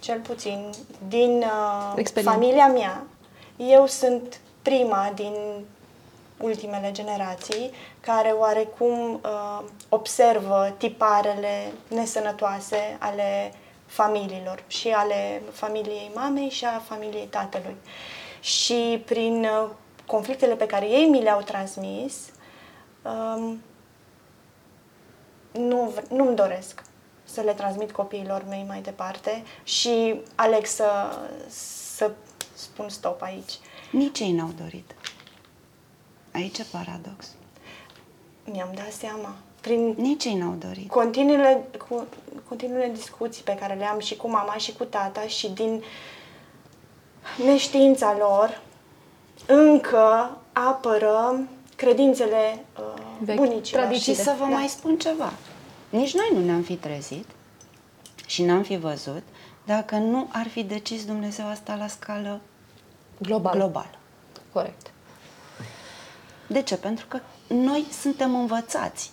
[0.01, 0.69] cel puțin
[1.07, 2.37] din uh, Experiență.
[2.39, 3.03] familia mea,
[3.57, 5.33] eu sunt prima din
[6.37, 13.53] ultimele generații care oarecum uh, observă tiparele nesănătoase ale
[13.85, 17.75] familiilor și ale familiei mamei și a familiei tatălui.
[18.39, 19.69] Și prin uh,
[20.05, 22.15] conflictele pe care ei mi le-au transmis,
[23.01, 23.61] um,
[25.51, 26.83] nu, v- nu-mi doresc
[27.33, 30.85] să le transmit copiilor mei mai departe și aleg să,
[31.95, 32.11] să
[32.53, 33.51] spun stop aici.
[33.91, 34.91] Nici ei n-au dorit.
[36.33, 37.27] Aici e paradox.
[38.51, 39.35] Mi-am dat seama.
[39.61, 40.89] Prin Nici ei n-au dorit.
[40.89, 42.07] continuele, cu,
[42.47, 45.83] continuele discuții pe care le am și cu mama și cu tata și din
[47.45, 48.61] neștiința lor
[49.47, 51.39] încă apără
[51.75, 53.81] credințele uh, Vechi, bunicilor.
[53.83, 54.13] tradiții.
[54.13, 54.55] Și să vă Da.
[54.55, 55.31] mai spun ceva.
[55.91, 57.25] Nici noi nu ne-am fi trezit
[58.25, 59.23] și n-am fi văzut
[59.65, 62.41] dacă nu ar fi decis Dumnezeu asta la scală
[63.17, 63.53] Global.
[63.53, 63.97] globală.
[64.53, 64.91] Corect.
[66.47, 66.77] De ce?
[66.77, 69.11] Pentru că noi suntem învățați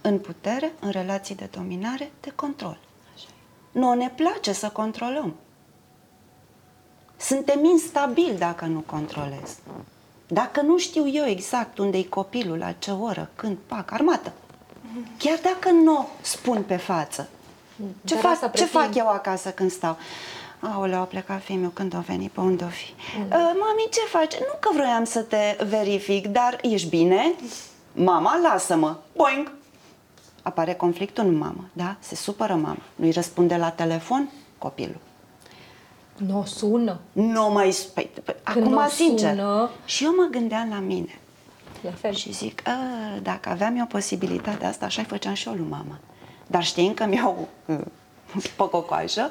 [0.00, 2.78] în putere, în relații de dominare, de control.
[3.14, 3.78] Așa e.
[3.78, 5.34] Nu ne place să controlăm.
[7.16, 9.58] Suntem instabili dacă nu controlez.
[10.26, 14.32] Dacă nu știu eu exact unde e copilul, la ce oră, când, pac, armată.
[15.18, 17.28] Chiar dacă nu o spun pe față.
[18.04, 18.82] Ce, Dar asta fac, ce pretind.
[18.84, 19.96] fac eu acasă când stau?
[20.60, 22.90] Aoleu, a plecat fiul meu, când o veni, pe unde o fi?
[23.18, 24.34] Uh, mami, ce faci?
[24.34, 27.34] Nu că vroiam să te verific, dar ești bine?
[27.92, 28.96] Mama, lasă-mă.
[29.16, 29.52] Boing!
[30.42, 31.96] Apare conflictul în mamă, da?
[32.00, 32.76] Se supără mama.
[32.94, 34.96] Nu-i răspunde la telefon copilul.
[36.16, 37.00] Nu o sună.
[37.12, 37.76] Nu mai...
[37.94, 39.30] Păi, păi, Când acum, o sincer.
[39.30, 41.18] sună- Și eu mă gândeam la mine.
[41.82, 42.14] La fel.
[42.14, 42.72] Și zic, "A,
[43.22, 45.98] dacă aveam eu posibilitatea asta, așa-i făceam și eu lui mama.
[46.46, 47.78] Dar știind că mi-au uh,
[48.56, 49.30] păcocoajă,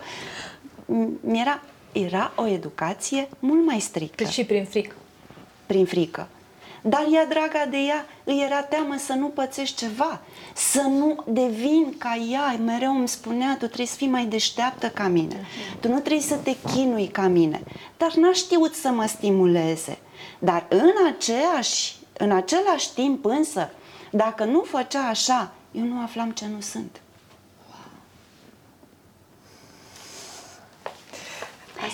[0.86, 1.62] m- mi-era
[1.92, 4.96] era o educație mult mai strictă, Cât și prin frică.
[5.66, 6.28] prin frică.
[6.84, 10.22] Dar ea, draga de ea, îi era teamă să nu pățești ceva,
[10.56, 12.56] să nu devin ca ea.
[12.66, 15.46] Mereu îmi spunea, tu trebuie să fii mai deșteaptă ca mine,
[15.80, 17.62] tu nu trebuie să te chinui ca mine.
[17.98, 19.98] Dar n-a știut să mă stimuleze.
[20.40, 23.70] Dar în, aceeași, în același timp însă,
[24.12, 27.02] dacă nu făcea așa, eu nu aflam ce nu sunt.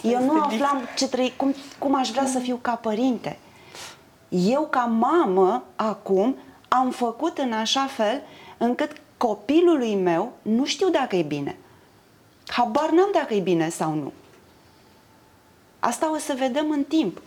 [0.04, 3.40] Eu nu aflam ce trăi, cum, cum aș vrea să fiu ca părinte.
[4.30, 6.36] Eu, ca mamă, acum,
[6.68, 8.22] am făcut în așa fel
[8.58, 11.58] încât copilului meu nu știu dacă e bine.
[12.48, 14.12] Habar n-am dacă e bine sau nu.
[15.80, 17.22] Asta o să vedem în timp.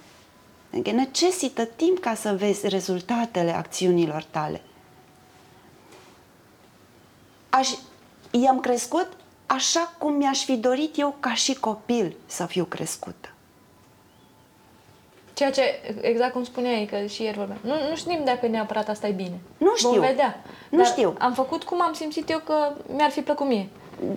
[0.72, 4.60] Adică necesită timp ca să vezi rezultatele acțiunilor tale.
[7.50, 7.68] Aș,
[8.30, 9.08] i-am crescut
[9.46, 13.28] așa cum mi-aș fi dorit eu ca și copil să fiu crescută.
[15.34, 15.62] Ceea ce,
[16.00, 19.40] exact cum spuneai, că și ieri vorbeam, nu, nu știm dacă neapărat asta e bine.
[19.58, 19.90] Nu știu.
[19.90, 20.42] Vom vedea.
[20.70, 21.14] Nu Dar știu.
[21.18, 23.68] Am făcut cum am simțit eu că mi-ar fi plăcut mie.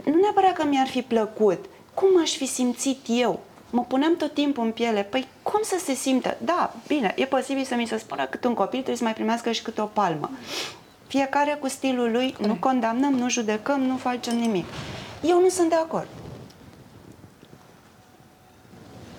[0.04, 3.40] nu neapărat că mi-ar fi plăcut, cum aș fi simțit eu?
[3.76, 6.38] Mă puneam tot timpul în piele, păi cum să se simtă?
[6.42, 9.52] Da, bine, e posibil să mi se spună cât un copil trebuie să mai primească
[9.52, 10.30] și câte o palmă.
[11.08, 14.66] Fiecare cu stilul lui, nu condamnăm, nu judecăm, nu facem nimic.
[15.22, 16.08] Eu nu sunt de acord.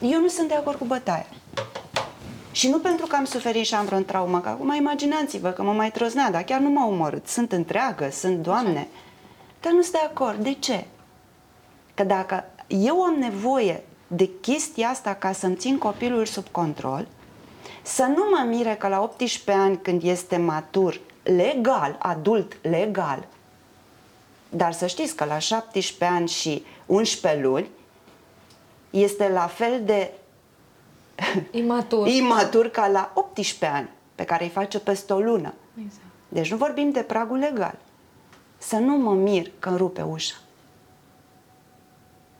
[0.02, 1.26] Eu nu sunt de acord cu bătaia.
[2.52, 5.72] Și nu pentru că am suferit și am vreo traumă, că acum imaginați-vă că mă
[5.72, 7.26] mai troznea, dar chiar nu m-a omorât.
[7.26, 8.88] Sunt întreagă, sunt doamne.
[9.60, 10.42] Dar nu sunt de acord.
[10.42, 10.84] De ce?
[11.94, 17.06] Că dacă eu am nevoie de chestia asta ca să-mi țin copilul sub control,
[17.82, 23.26] să nu mă mire că la 18 ani, când este matur, legal, adult, legal,
[24.48, 27.68] dar să știți că la 17 ani și 11 luni
[28.90, 30.12] este la fel de
[31.50, 32.06] Imatur.
[32.06, 35.54] imatur ca la 18 ani, pe care îi face peste o lună.
[35.84, 36.04] Exact.
[36.28, 37.78] Deci nu vorbim de pragul legal.
[38.58, 40.34] Să nu mă mir că îmi rupe ușa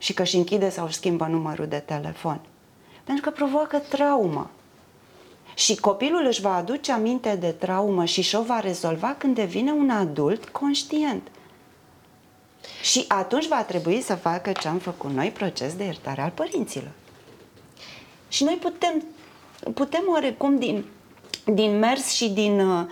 [0.05, 2.39] și că își închide sau își schimbă numărul de telefon.
[3.03, 4.49] Pentru că provoacă traumă.
[5.55, 9.89] Și copilul își va aduce aminte de traumă și și-o va rezolva când devine un
[9.89, 11.27] adult conștient.
[12.81, 16.91] Și atunci va trebui să facă ce am făcut noi, proces de iertare al părinților.
[18.27, 19.03] Și noi putem,
[19.73, 20.85] putem oarecum din,
[21.45, 22.85] din mers și din, uh,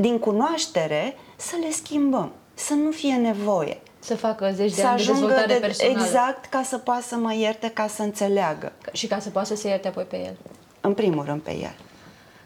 [0.00, 3.80] din cunoaștere să le schimbăm, să nu fie nevoie.
[4.06, 5.98] Să facă zeci de Să ani de ajungă dezvoltare de, personală.
[6.04, 8.72] exact ca să poată să mă ierte, ca să înțeleagă.
[8.92, 10.36] Și ca să poată să se ierte apoi pe el.
[10.80, 11.74] În primul rând pe el.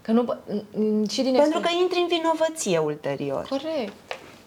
[0.03, 0.23] Că nu...
[0.25, 3.46] po- n- Și din Pentru că experiență- intri în vinovăție ulterior.
[3.49, 3.92] Corect.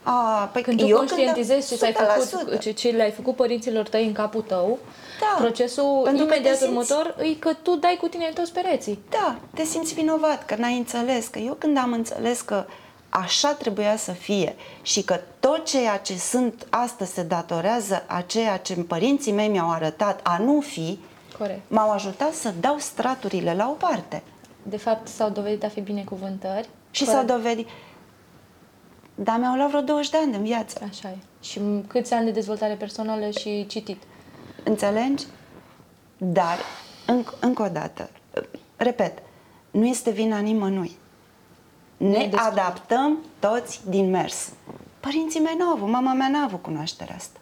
[0.04, 1.96] A, păi Când tu eu conștientizezi ce, ți-ai 100%.
[2.30, 4.80] făcut, ce, ce le-ai făcut părinților tăi în capul tău,
[5.20, 5.42] Da.
[5.42, 8.54] procesul Pentru că te imediat simți- următor e că tu dai cu tine în toți
[8.54, 9.00] pereții.
[9.10, 12.66] Da, te simți vinovat că n-ai înțeles, că eu când am înțeles că
[13.16, 18.58] așa trebuia să fie și că tot ceea ce sunt astăzi se datorează a ceea
[18.58, 21.00] ce părinții mei mi-au arătat a nu fi,
[21.38, 21.62] Corect.
[21.68, 24.24] m-au ajutat să dau straturile la o parte.
[24.64, 26.70] De fapt, s-au dovedit a fi binecuvântări.
[26.92, 27.28] Și Corect.
[27.28, 27.68] s-au dovedit.
[29.16, 30.80] Dar mi-au luat vreo 20 de ani în viață.
[30.90, 31.16] Așa e.
[31.42, 34.02] Și m- câți ani de dezvoltare personală și citit.
[34.64, 35.24] Înțelegi?
[36.18, 36.58] Dar,
[37.12, 38.10] înc- încă o dată,
[38.76, 39.18] repet,
[39.72, 40.98] nu este vina nimănui.
[41.98, 44.50] E Ne despre- adaptăm toți din mers.
[45.00, 47.40] Părinții mei n-au avut, mama mea n-a avut cunoașterea asta.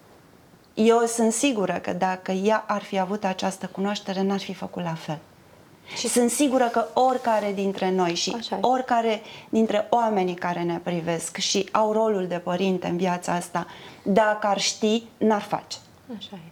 [0.74, 4.94] Eu sunt sigură că dacă ea ar fi avut această cunoaștere, n-ar fi făcut la
[4.94, 5.18] fel.
[5.98, 8.60] Și sunt sigură că oricare dintre noi și Așa e.
[8.62, 13.66] oricare dintre oamenii care ne privesc și au rolul de părinte în viața asta,
[14.04, 15.78] dacă ar ști, n-ar face.
[16.18, 16.50] Așa e.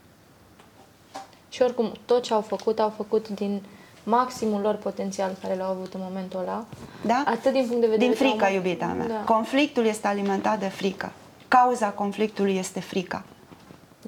[1.50, 3.62] Și oricum, tot ce au făcut, au făcut din
[4.10, 6.66] maximul lor potențial care l-au avut în momentul ăla.
[7.06, 7.24] Da?
[7.28, 9.08] Atât din punct de vedere Din frică, trauma- iubita mea.
[9.08, 9.24] Da.
[9.34, 11.12] Conflictul este alimentat de frică.
[11.48, 13.24] Cauza conflictului este frica.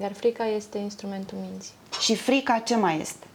[0.00, 1.72] Iar frica este instrumentul minții.
[2.00, 3.26] Și frica ce mai este?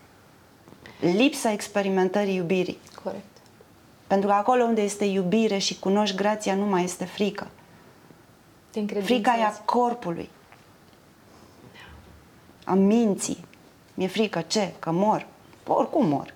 [0.99, 2.77] Lipsa experimentării iubirii.
[3.03, 3.23] Corect.
[4.07, 7.47] Pentru că acolo unde este iubire și cunoști grația, nu mai este frică.
[8.71, 9.19] Te încredințezi.
[9.21, 10.29] Frica e a corpului,
[12.63, 13.45] a minții.
[13.93, 14.73] Mi-e frică ce?
[14.79, 15.25] Că mor.
[15.67, 16.33] Oricum mor.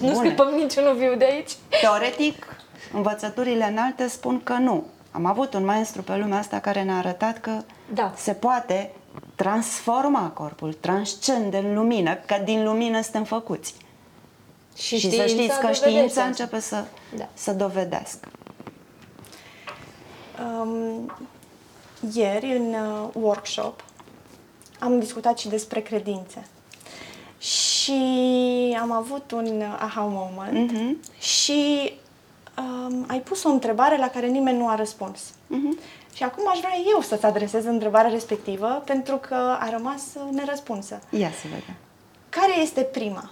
[0.00, 0.26] Nu Bune.
[0.26, 1.50] scăpăm niciunul viu de aici.
[1.80, 2.46] Teoretic,
[2.92, 4.84] învățăturile înalte spun că nu.
[5.10, 7.62] Am avut un maestru pe lumea asta care ne-a arătat că
[7.94, 8.12] Da.
[8.16, 8.90] se poate
[9.34, 13.74] transforma corpul, transcende în lumină, că din lumină suntem făcuți.
[14.76, 16.24] Și, și să știți că dovedește știința asta.
[16.24, 16.84] începe să,
[17.16, 17.28] Da.
[17.34, 18.28] să dovedească.
[20.62, 21.12] Um,
[22.14, 23.84] ieri, în uh, workshop,
[24.78, 26.46] am discutat și despre credințe.
[27.38, 27.92] Și
[28.80, 31.00] am avut un aha moment Mhm.
[31.18, 31.92] și
[32.58, 35.20] um, ai pus o întrebare la care nimeni nu a răspuns.
[35.46, 35.78] Mhm.
[36.14, 41.00] Și acum aș vrea eu să-ți adresez întrebarea respectivă pentru că a rămas uh, nerăspunsă.
[41.10, 41.74] Ia să vedem.
[42.28, 43.30] Care este prima?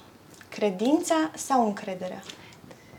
[0.49, 2.23] Credința sau încrederea?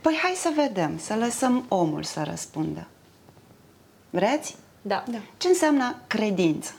[0.02, 2.88] Păi hai să vedem, să lăsăm omul să răspundă.
[4.10, 4.56] Vreți?
[4.82, 5.04] Da.
[5.12, 5.18] Da.
[5.38, 6.72] Ce înseamnă credință?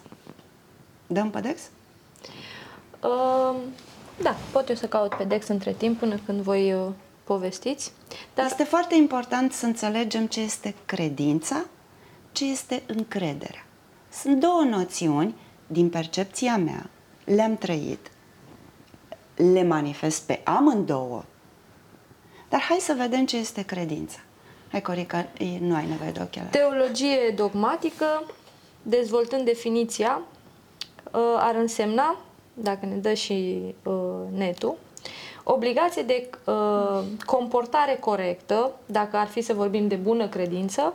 [1.06, 1.60] Dăm pe Dex?
[3.02, 3.54] Uh,
[4.22, 6.86] da, pot eu să caut pe Dex între timp până când voi uh,
[7.24, 7.92] povestiți.
[8.34, 11.64] Dar Este foarte important să înțelegem ce este credința,
[12.32, 13.66] ce este încrederea.
[14.12, 15.34] Sunt două noțiuni
[15.66, 16.90] din percepția mea,
[17.24, 18.10] le-am trăit,
[19.34, 21.24] le manifest pe amândouă,
[22.48, 24.18] dar hai să vedem ce este credința.
[24.70, 26.50] Hai, Corica, e- nu ai nevoie de ochelari.
[26.50, 28.24] Teologie dogmatică,
[28.82, 30.20] dezvoltând definiția,
[31.12, 32.16] uh, ar însemna,
[32.62, 33.94] dacă ne dă și uh,
[34.36, 34.76] netul,
[35.44, 40.94] obligație de uh, comportare corectă, dacă ar fi să vorbim de bună credință,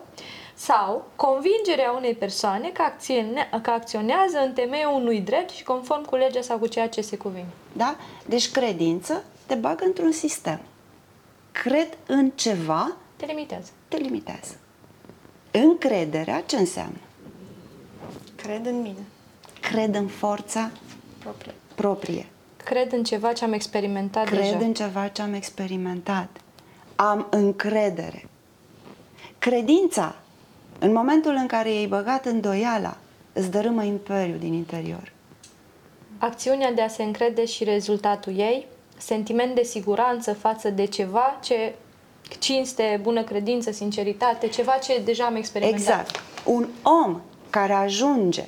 [0.55, 6.15] sau convingerea unei persoane că, acțione, că acționează în temeiul unui drept și conform cu
[6.15, 7.47] legea sau cu ceea ce se cuvine.
[7.73, 7.95] Da?
[8.25, 10.59] Deci credință te bagă într-un sistem.
[11.51, 13.71] Cred în ceva, Te limitează.
[13.87, 14.55] te limitează.
[15.51, 16.97] Încrederea ce înseamnă?
[18.35, 19.05] Cred în mine.
[19.61, 20.71] Cred în forța
[21.23, 21.53] Proprie.
[21.75, 22.25] proprie.
[22.63, 24.57] Cred în ceva ce am experimentat Cred deja.
[24.57, 26.29] în ceva ce am experimentat.
[26.95, 28.29] Am încredere.
[29.39, 30.15] Credința,
[30.79, 32.97] în momentul în care e băgat îndoiala,
[33.33, 35.11] îți dărâmă imperiul din interior.
[36.17, 38.65] Acțiunea de a se încrede și rezultatul ei,
[38.97, 41.73] sentiment de siguranță față de ceva ce
[42.39, 45.79] cinste, bună credință, sinceritate, ceva ce deja am experimentat.
[45.79, 46.21] Exact.
[46.45, 48.45] Un om care ajunge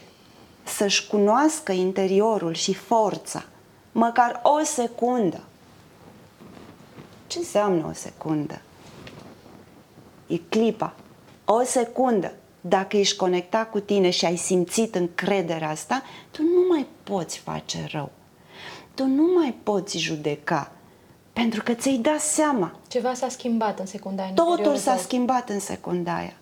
[0.65, 3.43] să-și cunoască interiorul și forța,
[3.91, 5.43] măcar o secundă.
[7.27, 8.61] Ce înseamnă o secundă?
[10.27, 10.93] E clipa.
[11.45, 12.33] O secundă.
[12.61, 17.87] Dacă ești conectat cu tine și ai simțit încrederea asta, tu nu mai poți face
[17.91, 18.11] rău.
[18.93, 20.71] Tu nu mai poți judeca.
[21.33, 24.29] Pentru că ți-ai dat seama Ceva s-a schimbat în secunda aia.
[24.29, 25.01] în Totul interiorul s-a tău.
[25.01, 26.33] schimbat în secunda aia.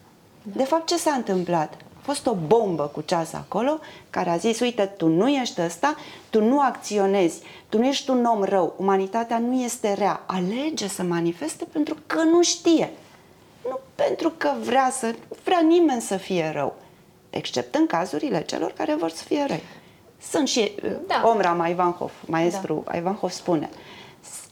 [0.41, 1.78] De fapt, ce s-a întâmplat?
[2.03, 3.79] A fost o bombă cu ceas acolo
[4.09, 5.95] care a zis, uite, tu nu ești ăsta,
[6.29, 10.21] tu nu acționezi, tu nu ești un om rău, umanitatea nu este rea.
[10.25, 12.89] Alege să manifeste pentru că nu știe.
[13.67, 16.75] Nu pentru că vrea să, nu vrea nimeni să fie rău.
[17.29, 19.63] Except în cazurile celor care vor să fie răi.
[20.29, 20.89] Sunt și Da.
[21.07, 21.29] da.
[21.29, 22.97] Omram Ivanhof, maestru da.
[22.97, 23.69] Ivanhof spune,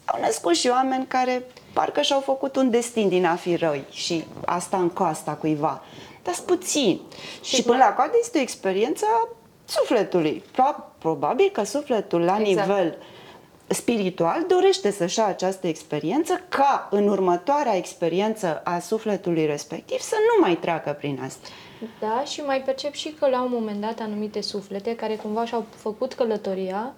[0.04, 1.42] au născut și oameni care
[1.72, 5.82] parcă și-au făcut un destin din a fi răi și asta în coasta cuiva.
[6.22, 7.00] Dar sunt puțini.
[7.42, 9.28] Și, și până la coadă este o experiență a
[9.64, 10.42] sufletului.
[10.52, 12.48] Pro- Probabil că sufletul la Exact.
[12.48, 12.68] exact.
[12.68, 12.98] nivel
[13.66, 20.42] spiritual dorește să-și ia această experiență ca în următoarea experiență a sufletului respectiv să nu
[20.42, 21.48] mai treacă prin asta.
[22.00, 25.64] Da, și mai percep și că la un moment dat anumite suflete care cumva și-au
[25.76, 26.94] făcut călătoria,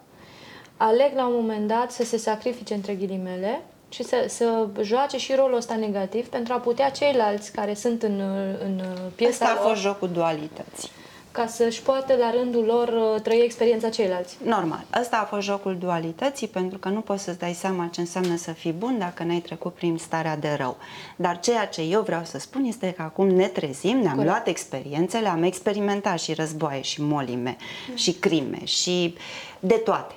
[0.76, 3.62] aleg la un moment dat să se sacrifice între ghilimele
[3.94, 8.20] și să, să joace și rolul ăsta negativ pentru a putea ceilalți care sunt în,
[8.64, 8.82] în
[9.14, 10.90] piesa Asta a lor, fost jocul dualității.
[11.30, 14.36] ca să-și poată la rândul lor uh, trăi experiența ceilalți.
[14.42, 14.84] Normal.
[15.00, 18.52] Ăsta a fost jocul dualității, pentru că nu poți să-ți dai seama ce înseamnă să
[18.52, 20.76] fii bun dacă n-ai trecut prin starea de rău.
[21.16, 24.30] Dar ceea ce eu vreau să spun este că acum ne trezim, ne-am Corect.
[24.30, 27.56] luat experiențele, am experimentat și războaie, și molime,
[27.94, 29.14] și crime, și
[29.60, 30.14] de toate.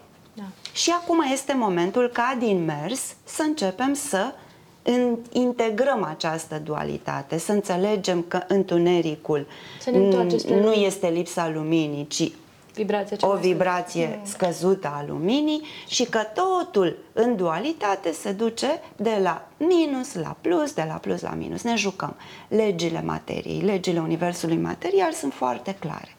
[0.78, 0.82] Da.
[0.84, 4.34] Și acum este momentul ca din mers să începem să
[4.82, 9.48] în- integrăm această dualitate, să înțelegem că întunericul
[9.82, 10.86] Să ne întoarce n- spre nu lumină.
[10.86, 12.32] este lipsa luminii, ci
[12.74, 13.50] Vibrația cea o mai sus.
[13.52, 20.36] vibrație scăzută a luminii și că totul în dualitate se duce de la minus la
[20.42, 21.62] plus, de la plus la minus.
[21.62, 22.16] Ne jucăm.
[22.48, 26.16] Legile materiei, legile universului material sunt foarte clare.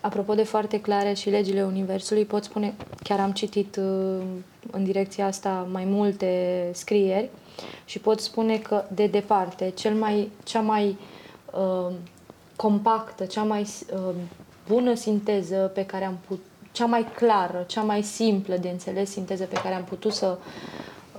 [0.00, 4.22] Apropo de foarte clare și legile Universului, pot spune, chiar am citit uh,
[4.70, 7.30] în direcția asta mai multe scrieri
[7.84, 10.98] și pot spune că de departe cel mai, cea mai
[11.52, 11.92] uh,
[12.56, 14.14] compactă, cea mai uh,
[14.68, 19.44] bună sinteză pe care am putut, cea mai clară, cea mai simplă de înțeles sinteză
[19.44, 20.38] pe care am putut să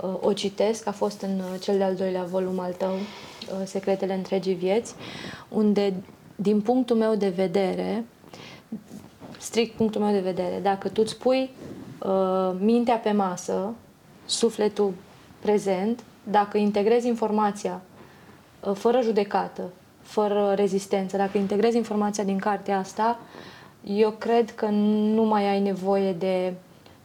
[0.02, 4.14] uh, o citesc a fost în uh, cel de-al doilea volum al tău, uh, Secretele
[4.14, 4.94] întregii vieți,
[5.48, 5.94] unde,
[6.36, 8.04] din punctul meu de vedere,
[9.42, 11.50] strict punctul meu de vedere, dacă tu îți pui
[11.98, 13.74] uh, mintea pe masă,
[14.24, 14.92] sufletul
[15.40, 17.80] prezent, dacă integrezi informația
[18.60, 19.62] uh, fără judecată,
[20.02, 23.18] fără rezistență, dacă integrezi informația din cartea asta,
[23.84, 26.52] eu cred că nu mai ai nevoie de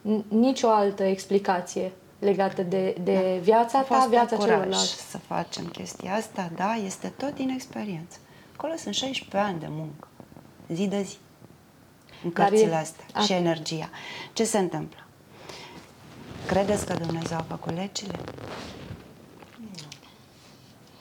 [0.08, 5.10] n- nicio altă explicație legată de, de viața A ta, fost viața un curaj celorlalți.
[5.10, 8.18] să facem chestia asta, da, este tot din experiență.
[8.56, 10.08] Acolo sunt 16 ani de muncă,
[10.72, 11.16] zi de zi,
[12.24, 13.90] în Dar e- cărțile astea a- și energia.
[14.32, 14.98] Ce se întâmplă?
[16.46, 18.18] Credeți că Dumnezeu a făcut legile?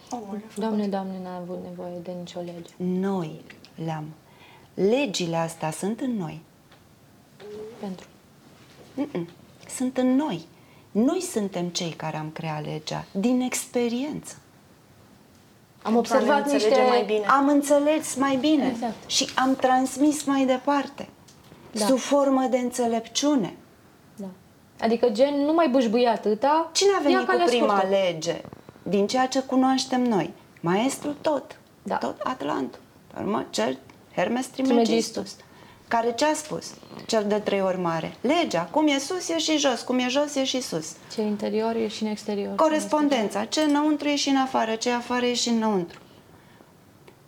[0.10, 0.56] Omul a făcut.
[0.56, 2.74] Doamne, Doamne, n-a avut nevoie de nicio lege.
[2.78, 3.42] Noi
[3.86, 4.06] le-am.
[4.74, 6.42] Legile astea sunt în noi.
[7.80, 8.06] Pentru.
[8.96, 9.28] Mm-mm.
[9.76, 10.46] Sunt în noi.
[10.92, 14.36] Noi suntem cei care am creat legea din experiență.
[15.88, 16.90] Am Pentru a ne observat înțelege niște...
[16.90, 17.26] mai bine.
[17.26, 18.94] Am înțeles mai bine Exact.
[19.10, 21.10] și am transmis mai departe.
[21.72, 21.86] Da.
[21.86, 23.56] Sub formă de înțelepciune.
[24.16, 24.26] Da.
[24.82, 26.70] Adică gen, nu mai bâșbâi atâta.
[26.72, 27.88] Cine a ia venit cu calea prima scurtă.
[27.96, 28.42] lege?
[28.84, 30.34] Din ceea ce cunoaștem noi.
[30.62, 31.60] Maestru tot.
[31.84, 31.96] Da.
[31.98, 32.80] Tot Atlantul.
[33.14, 33.78] Pe urmă, cel
[34.16, 35.12] Hermes Trismegistus.
[35.12, 35.46] Trismegistus.
[35.88, 36.74] Care ce a spus?
[37.06, 38.16] Cel de trei ori mare.
[38.22, 39.82] Legea, cum e sus, e și jos.
[39.82, 40.96] Cum e jos, e și sus.
[41.14, 42.56] Ce interior e și în exterior.
[42.56, 43.46] Corespondența.
[43.46, 46.00] Ce înăuntru e și în afară, ce afară e și înăuntru.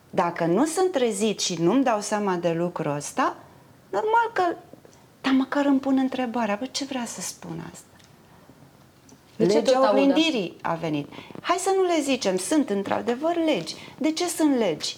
[0.10, 3.36] Dacă nu sunt trezit și nu-mi dau seama de lucrul ăsta,
[3.89, 4.43] normal că,
[5.22, 7.84] dar măcar îmi pun întrebarea, bă, ce vrea să spun asta?
[9.36, 11.07] De ce tot Legea aud oglindirii a venit.
[11.41, 13.76] Hai să nu le zicem, sunt într-adevăr legi.
[13.97, 14.97] De ce sunt legi?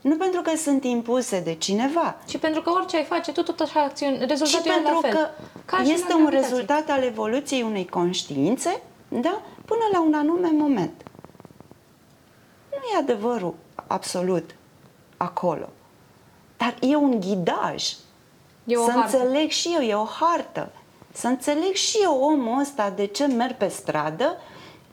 [0.00, 3.60] Nu pentru că sunt impuse de cineva, Și pentru că orice ai face, tu tot
[3.60, 5.12] așa acțiuni, ci rezultatul e pentru la fel.
[5.12, 5.28] că
[5.64, 6.56] Ca și este la un gravitație.
[6.56, 9.40] rezultat al evoluției unei conștiințe, da?
[9.64, 11.02] Până la un anume moment.
[12.70, 13.54] Nu e adevărul
[13.86, 14.50] absolut
[15.16, 15.68] acolo.
[16.56, 17.92] Dar e un ghidaj.
[18.64, 19.16] E o să hartă.
[19.18, 20.72] înțeleg și eu, e o hartă.
[21.12, 24.36] Să înțeleg și eu omul ăsta de ce merg pe stradă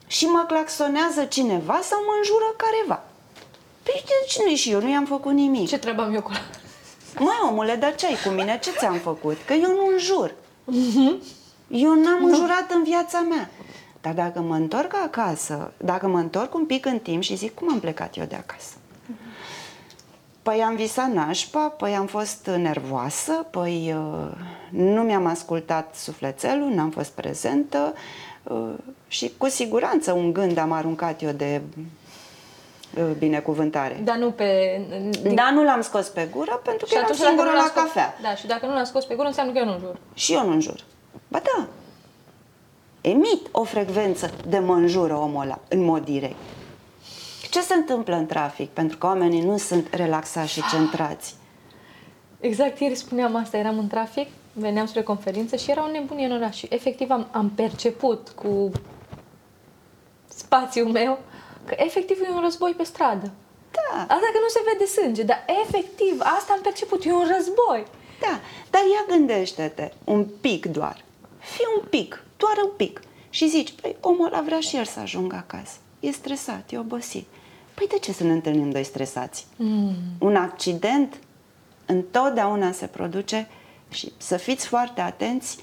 [0.06, 3.02] și mă claxonează cineva sau mă înjură careva.
[3.88, 4.80] Păi de cine și eu?
[4.80, 5.68] Nu i-am făcut nimic.
[5.68, 6.40] Ce treabă am eu cu ăla?
[7.18, 8.58] Măi, omule, dar ce ai cu mine?
[8.62, 9.36] Ce ți-am făcut?
[9.46, 10.34] Că eu nu înjur.
[11.68, 13.50] Eu n-am înjurat în viața mea.
[14.00, 17.70] Dar dacă mă întorc acasă, dacă mă întorc un pic în timp și zic, cum
[17.70, 18.74] am plecat eu de acasă?
[20.42, 24.30] Păi am visat nașpa, păi am fost nervoasă, păi uh,
[24.70, 27.94] nu mi-am ascultat sufletelul, n-am fost prezentă
[28.42, 28.74] uh,
[29.08, 31.84] și cu siguranță un gând am aruncat eu de uh,
[33.18, 34.00] binecuvântare.
[34.04, 34.80] Dar nu pe...
[35.22, 35.34] Din...
[35.34, 37.60] Dar nu l-am scos pe gură pentru că și eram atunci dacă singură nu la
[37.60, 38.18] l-am scos, cafea.
[38.22, 39.98] Da, și dacă nu l-am scos pe gură, înseamnă că eu nu jur.
[40.14, 40.84] Și eu nu înjur.
[41.28, 41.66] Ba da.
[43.00, 46.36] Emit o frecvență de mă înjură omul ăla în mod direct.
[47.50, 48.68] Ce se întâmplă în trafic?
[48.68, 51.34] Pentru că oamenii nu sunt relaxați și centrați.
[52.40, 56.32] Exact, ieri spuneam asta, eram în trafic, veneam spre conferință și era o nebunie în
[56.32, 58.70] oraș și efectiv am, am perceput cu
[60.28, 61.18] spațiul meu
[61.68, 63.30] că efectiv e un război pe stradă.
[63.70, 67.84] Da, Asta că nu se vede sânge, dar efectiv asta am perceput, e un război.
[68.20, 68.40] da.
[68.70, 71.04] Dar ia gândește-te un pic doar.
[71.38, 73.00] Fii un pic, doar un pic.
[73.30, 75.76] Și zici, păi omul ăla vrea și el să ajungă acasă.
[76.00, 77.26] E stresat, e obosit.
[77.74, 79.46] Păi de ce să ne întâlnim doi stresați?
[79.56, 79.94] Mm.
[80.18, 81.16] Un accident
[81.86, 83.48] întotdeauna se produce
[83.90, 85.58] și să fiți foarte atenți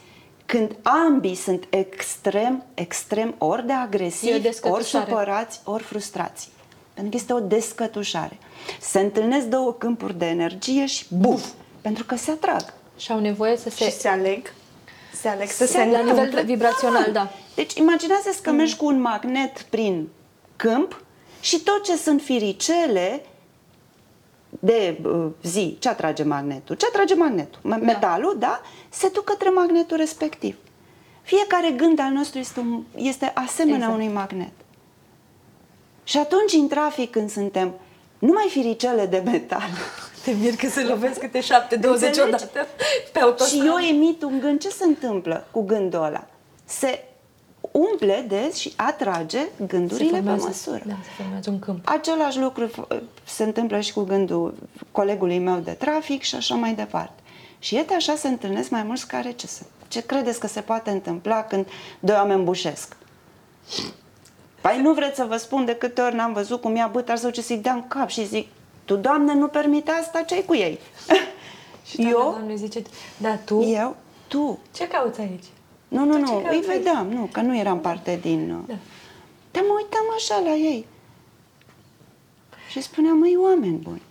[0.45, 5.05] când ambii sunt extrem, extrem ori de E o agresivi, ori descătușare.
[5.09, 6.49] supărați, ori frustrați.
[6.93, 8.37] Pentru că este o descătușare.
[8.81, 11.45] Se întâlnesc două câmpuri de energie și buf!
[11.81, 12.73] Pentru că se atrag.
[12.97, 13.85] Și au nevoie să se...
[13.85, 14.53] Și se aleg.
[15.21, 16.25] Se aleg să Se se, la întâmple.
[16.25, 17.31] nivel vibrațional, da.
[17.55, 20.07] Deci imaginează că mergi cu un magnet prin
[20.55, 21.03] câmp
[21.41, 23.25] și tot ce sunt firicele
[24.66, 26.76] de uh, zi, ce atrage magnetul?
[26.76, 27.59] Ce atrage magnetul?
[27.59, 28.61] Ma- Metalul, da?
[28.89, 30.55] Se duc către magnetul respectiv.
[31.22, 33.93] Fiecare gând al nostru este, un, este asemenea Exact.
[33.93, 34.51] unui magnet.
[36.03, 37.72] Și atunci, în trafic, când suntem
[38.20, 39.61] numai firicele de metal
[40.24, 42.34] Te mir că se lovesc câte 7, 20 Înțelegi?
[42.34, 42.45] odată
[43.11, 43.66] pe și autostradă.
[43.66, 46.28] eu emit un gând, ce se întâmplă cu gândul ăla?
[46.66, 47.03] Se
[47.72, 50.82] umple de și atrage gândurile pe formează- măsură.
[50.86, 51.88] Da, se formează un câmp.
[51.88, 54.53] Același lucru f- se întâmplă și cu gândul
[54.91, 57.21] colegului meu de trafic și așa mai departe.
[57.59, 60.89] Și iată așa se întâlnesc mai mulți care ce, se, ce credeți că se poate
[60.89, 61.65] întâmpla când
[61.99, 62.95] doi oameni bușesc?
[64.61, 67.30] Păi nu vreți să vă spun de câte ori n-am văzut cum ia bătar sau
[67.30, 68.47] ce să-i dea în cap și zic,
[68.86, 70.80] tu, Doamne, nu permite asta, ce cu ei?
[71.89, 72.82] Și tata, eu, Doamne, zice,
[73.17, 73.61] da, tu?
[73.63, 73.95] eu,
[74.28, 74.59] tu.
[74.76, 75.43] Ce cauți aici?
[75.88, 76.65] Nu, nu, Tu ce nu, cauți îi aici?
[76.65, 78.51] vedeam, nu, că nu eram parte din...
[78.51, 78.73] uh, Da.
[79.51, 80.86] Dar mă uitam așa la ei.
[82.76, 84.01] Și spuneam, măi, oameni buni.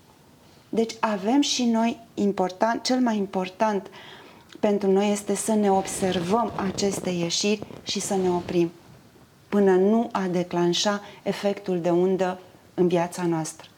[0.68, 3.90] Deci avem și noi important, cel mai important
[4.60, 8.70] pentru noi este să ne observăm aceste ieșiri și să ne oprim
[9.48, 12.40] până nu a declanșa efectul de undă
[12.74, 13.68] în viața noastră.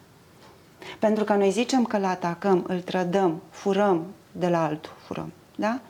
[0.98, 5.80] Pentru că noi zicem că îl atacăm, îl trădăm, furăm de la altul, furăm, da?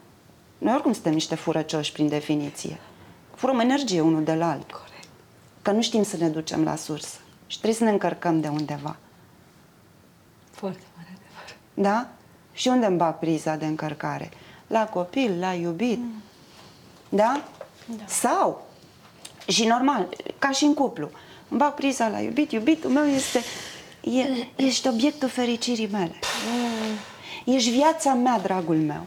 [0.59, 2.78] Noi oricum suntem niște furăcioși prin definiție.
[3.34, 4.78] Furăm energie unul de la altul.
[4.86, 5.09] Corect.
[5.62, 7.16] Că nu știm să ne ducem la sursă
[7.47, 8.97] și trebuie să ne încărcăm de undeva.
[10.51, 11.57] Foarte mare adevăr.
[11.74, 12.09] Da?
[12.53, 14.30] Și unde îmi bag priza de încărcare?
[14.66, 16.01] La copil, la iubit.
[17.09, 17.42] Da?
[17.86, 18.05] da?
[18.07, 18.66] Sau,
[19.47, 21.11] și normal, ca și în cuplu,
[21.49, 23.40] îmi bag priza la iubit, iubitul meu este,
[24.01, 26.14] e, ești obiectul fericirii mele.
[27.44, 29.07] Ești viața mea, dragul meu.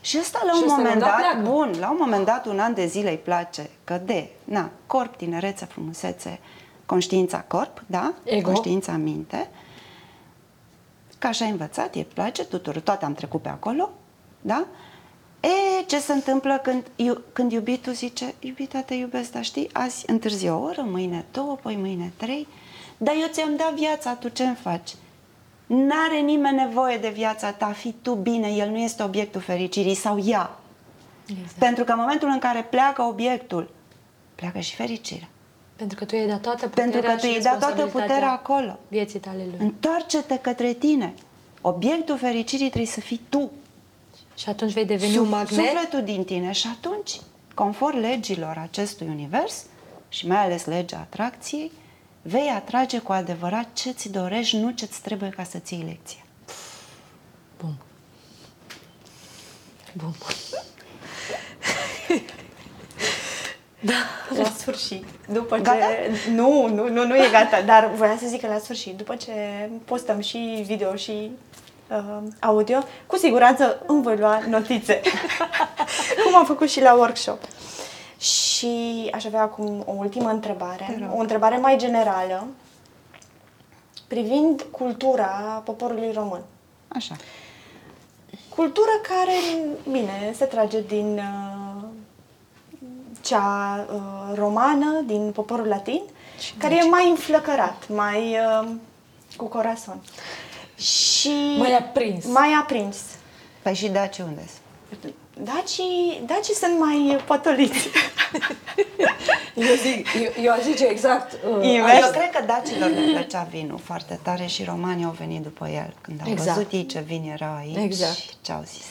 [0.00, 1.50] Și asta la Și un ăsta moment la un dat dat, pleacă.
[1.50, 5.16] bun, la un moment dat, un an de zile îi place că de, na, corp,
[5.16, 6.38] tinerețe, frumusețe,
[6.90, 8.14] conștiința corp, da?
[8.24, 8.50] Ego.
[8.50, 9.48] Conștiința minte.
[11.18, 13.90] Că așa ai învățat, e place tuturor, toate am trecut pe acolo,
[14.40, 14.66] da?
[15.40, 20.04] E, ce se întâmplă când, iu, când iubitul zice, iubita, te iubesc, dar știi, azi
[20.10, 22.46] întârzi o oră, mâine două, păi mâine trei,
[22.96, 24.94] dar eu ți-am dat viața, tu ce-mi faci?
[25.66, 30.18] N-are nimeni nevoie de viața ta, fi tu bine, el nu este obiectul fericirii sau
[30.24, 30.58] ea.
[31.26, 31.58] Exact.
[31.58, 33.70] Pentru că în momentul în care pleacă obiectul,
[34.34, 35.28] pleacă și fericirea.
[35.80, 38.06] Pentru că tu i-ai dat toată puterea Pentru că tu și i-ai dat toată responsabilitatea
[38.06, 38.78] puterea acolo.
[38.88, 39.58] Vieții tale lui.
[39.58, 41.14] Întoarce-te către tine.
[41.60, 43.50] Obiectul fericirii trebuie să fii tu.
[44.36, 45.64] Și atunci vei deveni un Suf- magnet.
[45.64, 47.20] Sufletul din tine și atunci,
[47.54, 49.64] conform legilor acestui univers
[50.08, 51.72] și mai ales legea atracției,
[52.22, 56.24] vei atrage cu adevărat ce ți dorești, nu ce ți trebuie ca să ții lecție.
[57.58, 57.74] Bum.
[63.80, 63.94] Bum.
[64.38, 65.62] La sfârșit, după ce...
[65.62, 65.86] Gata?
[66.30, 69.32] Nu, nu, nu, nu e gata, dar voiam să zic că la sfârșit, după ce
[69.84, 71.30] postăm și video și
[71.90, 75.00] uh, audio, cu siguranță îmi voi lua notițe,
[76.24, 77.42] cum am făcut și la workshop.
[78.18, 82.46] Și aș avea acum o ultimă întrebare, o întrebare mai generală,
[84.06, 86.42] privind cultura poporului român.
[86.88, 87.16] Așa.
[88.48, 89.38] Cultură care,
[89.90, 91.49] bine, se trage din uh,
[93.20, 94.00] cea uh,
[94.34, 96.00] romană, din poporul latin,
[96.58, 98.68] care e mai înflăcărat, mai uh,
[99.36, 100.00] cu corazon.
[100.76, 102.24] Și Mai aprins.
[102.26, 102.96] Mai aprins.
[103.62, 104.42] Păi și daci unde
[105.42, 107.88] Dacii, dacii sunt mai potoliți.
[109.54, 111.32] Eu, zic, eu, eu aș zice exact.
[111.32, 112.04] Uh, Invers.
[112.04, 115.94] Eu cred că dacilor le plăcea vinul foarte tare și romanii au venit după el.
[116.00, 116.56] Când au Exact.
[116.56, 118.18] văzut ei ce vin era aici, Exact.
[118.42, 118.84] ce au zis.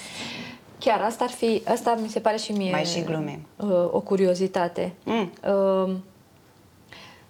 [0.80, 3.48] Chiar asta ar fi, asta mi se pare și mie Mai și glumim.
[3.56, 4.94] uh, o curiozitate.
[5.04, 5.32] Mm.
[5.54, 5.96] Uh,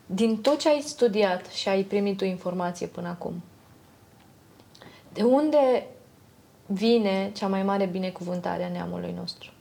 [0.05, 3.33] din tot ce ai studiat și ai primit tu informație până acum,
[5.13, 5.87] de unde
[6.65, 9.51] vine cea mai mare binecuvântare a neamului nostru?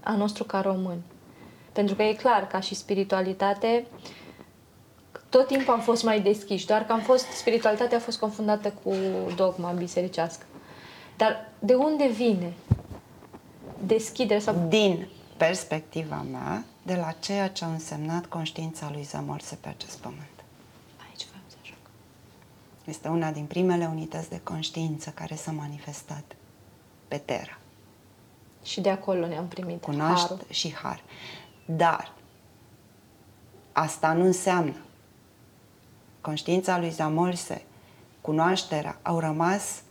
[0.00, 1.02] A nostru ca români.
[1.72, 3.86] Pentru că e clar, ca și spiritualitate,
[5.28, 8.92] tot timpul am fost mai deschiși, doar că am fost, spiritualitatea a fost confundată cu
[9.36, 10.44] dogma bisericească.
[11.16, 12.52] Dar de unde vine
[13.86, 15.06] deschidere sau Din
[15.36, 20.44] perspectiva mea, de la ceea ce a însemnat conștiința lui Zamorse pe acest pământ.
[21.08, 21.78] aici vreau să ajung.
[22.84, 26.24] Este una din primele unități de conștiință care s-a manifestat
[27.08, 27.58] pe Terra.
[28.64, 30.46] Și de acolo ne-am primit Cunoaște harul.
[30.50, 31.02] și har.
[31.64, 32.12] Dar
[33.72, 34.74] asta nu înseamnă
[36.20, 37.64] conștiința lui Zamolse,
[38.20, 39.82] cunoașterea, au rămas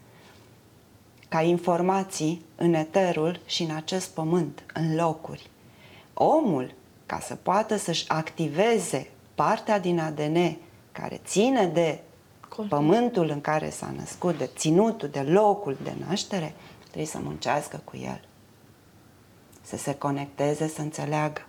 [1.31, 5.49] ca informații în eterul și în acest pământ, în locuri.
[6.13, 6.73] Omul,
[7.05, 10.57] ca să poată să-și activeze partea din ADN
[10.91, 11.99] care ține de
[12.69, 16.53] pământul în care s-a născut, de ținutul, de locul de naștere,
[16.83, 18.21] trebuie să muncească cu el.
[19.61, 21.45] Să se conecteze, să înțeleagă.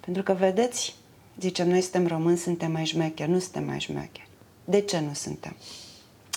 [0.00, 0.94] Pentru că, vedeți,
[1.40, 4.28] zicem, noi suntem români, suntem mai șmecheri, nu suntem mai șmecheri.
[4.64, 5.56] De ce nu suntem?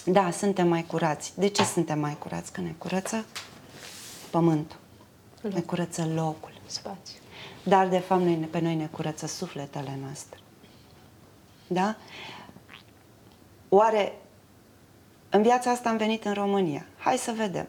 [0.05, 1.33] Da, suntem mai curați.
[1.35, 2.51] De ce suntem mai curați?
[2.51, 3.25] Că ne curăță
[4.29, 4.77] pământul.
[5.41, 5.53] Loc.
[5.53, 6.51] Ne curăță locul.
[6.65, 7.19] Spațiu.
[7.63, 10.39] Dar, de fapt, noi, pe noi ne curăță sufletele noastre.
[11.67, 11.95] Da?
[13.69, 14.13] Oare
[15.29, 16.85] în viața asta am venit în România.
[16.97, 17.67] Hai să vedem.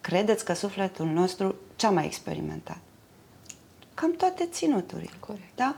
[0.00, 2.78] Credeți că sufletul nostru ce-a mai experimentat?
[3.94, 5.12] Cam toate ținuturile.
[5.20, 5.56] Corect.
[5.56, 5.76] Da?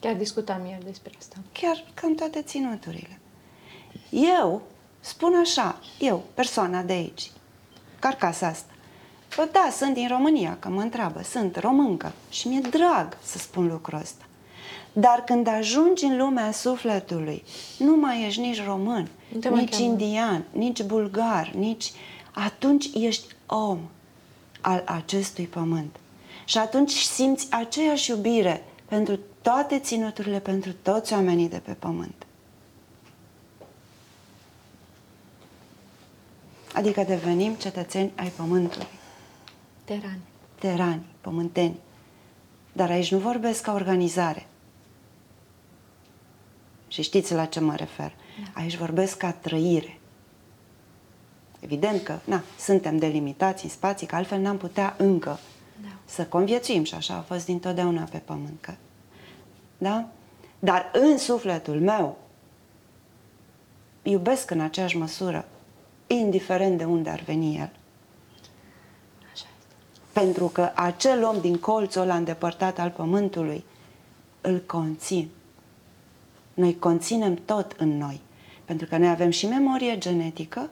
[0.00, 1.36] Chiar discutam ieri despre asta.
[1.52, 3.20] Chiar cam toate ținuturile.
[4.10, 4.62] Eu
[5.06, 7.30] spun așa, eu, persoana de aici,
[7.98, 8.70] carcasa asta,
[9.36, 13.66] Bă, da, sunt din România, că mă întreabă, sunt româncă și mi-e drag să spun
[13.66, 14.24] lucrul ăsta.
[14.92, 17.44] Dar când ajungi în lumea sufletului,
[17.78, 19.08] nu mai ești nici român,
[19.50, 21.92] nici indian, nici bulgar, nici...
[22.30, 23.78] Atunci ești om
[24.60, 25.96] al acestui pământ.
[26.44, 32.25] Și atunci simți aceeași iubire pentru toate ținuturile, pentru toți oamenii de pe pământ.
[36.76, 38.86] Adică devenim cetățeni ai pământului.
[39.84, 40.20] Terani.
[40.58, 41.76] Terani, pământeni.
[42.72, 44.46] Dar aici nu vorbesc ca organizare.
[46.88, 48.12] Și știți la ce mă refer.
[48.42, 48.60] Da.
[48.60, 49.98] Aici vorbesc ca trăire.
[51.60, 55.38] Evident că, na, suntem delimitați în spații, că altfel n-am putea încă
[55.82, 55.88] da.
[56.04, 58.60] să conviețuim și așa a fost dintotdeauna pe pământ.
[58.60, 58.74] Că,
[59.78, 60.08] da?
[60.58, 62.18] Dar în sufletul meu
[64.02, 65.48] iubesc în aceeași măsură,
[66.06, 67.70] indiferent de unde ar veni el.
[69.32, 69.74] Așa este.
[70.12, 73.64] Pentru că acel om din colțul ăla îndepărtat al pământului
[74.40, 75.28] îl conțin.
[76.54, 78.20] Noi conținem tot în noi.
[78.64, 80.70] Pentru că noi avem și memorie genetică.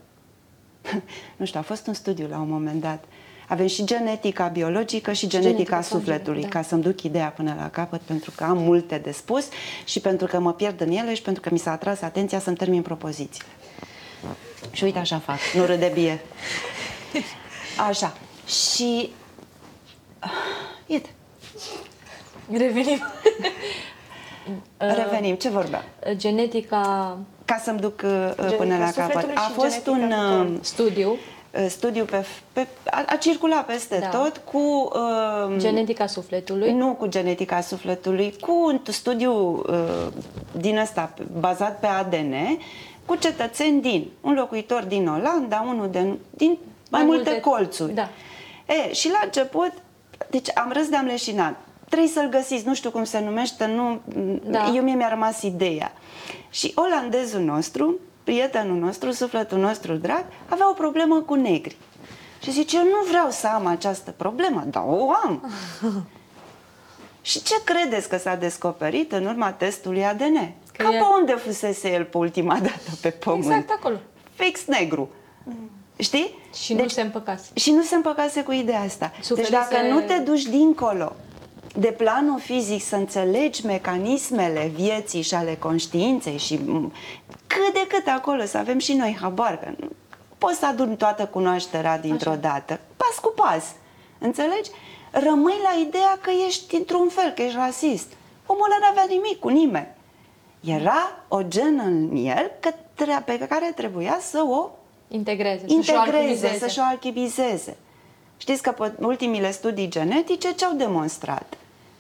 [1.37, 3.05] nu știu, a fost un studiu la un moment dat.
[3.49, 6.49] Avem și genetica biologică și genetica, genetica sufletului, da.
[6.49, 9.49] ca să-mi duc ideea până la capăt, pentru că am multe de spus
[9.85, 12.57] și pentru că mă pierd în ele și pentru că mi s-a atras atenția să-mi
[12.57, 13.49] termin propozițiile.
[14.73, 16.21] Și uite așa fac, nu râde bie.
[17.89, 18.13] Așa.
[18.47, 19.13] Și...
[20.87, 21.09] Iată.
[22.51, 23.03] Revenim.
[25.03, 25.35] Revenim.
[25.35, 25.83] Ce vorbeam?
[26.13, 27.19] Genetica...
[27.45, 29.31] Ca să-mi duc genetica uh, până la capăt.
[29.35, 34.09] A fost un uh, studiu uh, studiu pe, pe a, a circulat peste da.
[34.09, 36.73] tot cu uh, genetica sufletului.
[36.73, 40.07] Nu cu genetica sufletului, cu un studiu uh,
[40.53, 42.35] din ăsta bazat pe ADN
[43.07, 46.59] cu cetățeni din un locuitor din Olanda, unul de, din mai,
[46.91, 47.93] mai multe, multe colțuri.
[47.93, 48.09] Da.
[48.67, 49.73] E, și la început,
[50.31, 51.57] deci am râs de-am leșinat
[51.95, 54.01] trebuie să-l găsiți, nu știu cum se numește, nu,
[54.45, 54.73] da.
[54.75, 55.93] eu mie mi-a rămas ideea.
[56.51, 61.77] Și olandezul nostru, prietenul nostru, sufletul nostru drag, avea o problemă cu negri.
[62.43, 65.53] Și zice, eu nu vreau să am această problemă, dar o am.
[67.31, 70.53] și ce credeți că s-a descoperit în urma testului ADN?
[70.77, 70.99] Că Ca e...
[70.99, 73.45] pe unde fusese el pe ultima dată pe pământ?
[73.45, 73.97] Exact acolo.
[74.35, 75.09] Fix negru.
[75.45, 75.71] Mm.
[75.97, 76.39] Știi?
[76.55, 77.51] Și deci, nu se împăcase.
[77.55, 79.13] Și nu se împăcase cu ideea asta.
[79.21, 79.89] Suferi deci dacă se...
[79.89, 81.17] nu te duci dincolo
[81.77, 86.57] de planul fizic să înțelegi mecanismele vieții și ale conștiinței și
[87.47, 89.89] cât de cât acolo să avem și noi habar, că nu
[90.39, 92.39] poți să aduni toată cunoașterea dintr-o Așa.
[92.39, 93.65] dată, pas cu pas,
[94.19, 94.71] înțelegi?
[95.11, 98.13] Rămâi la ideea că ești într-un fel, că ești rasist.
[98.47, 99.89] Omul ăla n-avea nimic cu nimeni.
[100.65, 102.53] Era o genă în el
[103.25, 104.71] pe care trebuia să o
[105.09, 107.77] integreze, integreze să-și o alchimizeze.
[108.37, 111.57] Știți că ultimile studii genetice ce au demonstrat?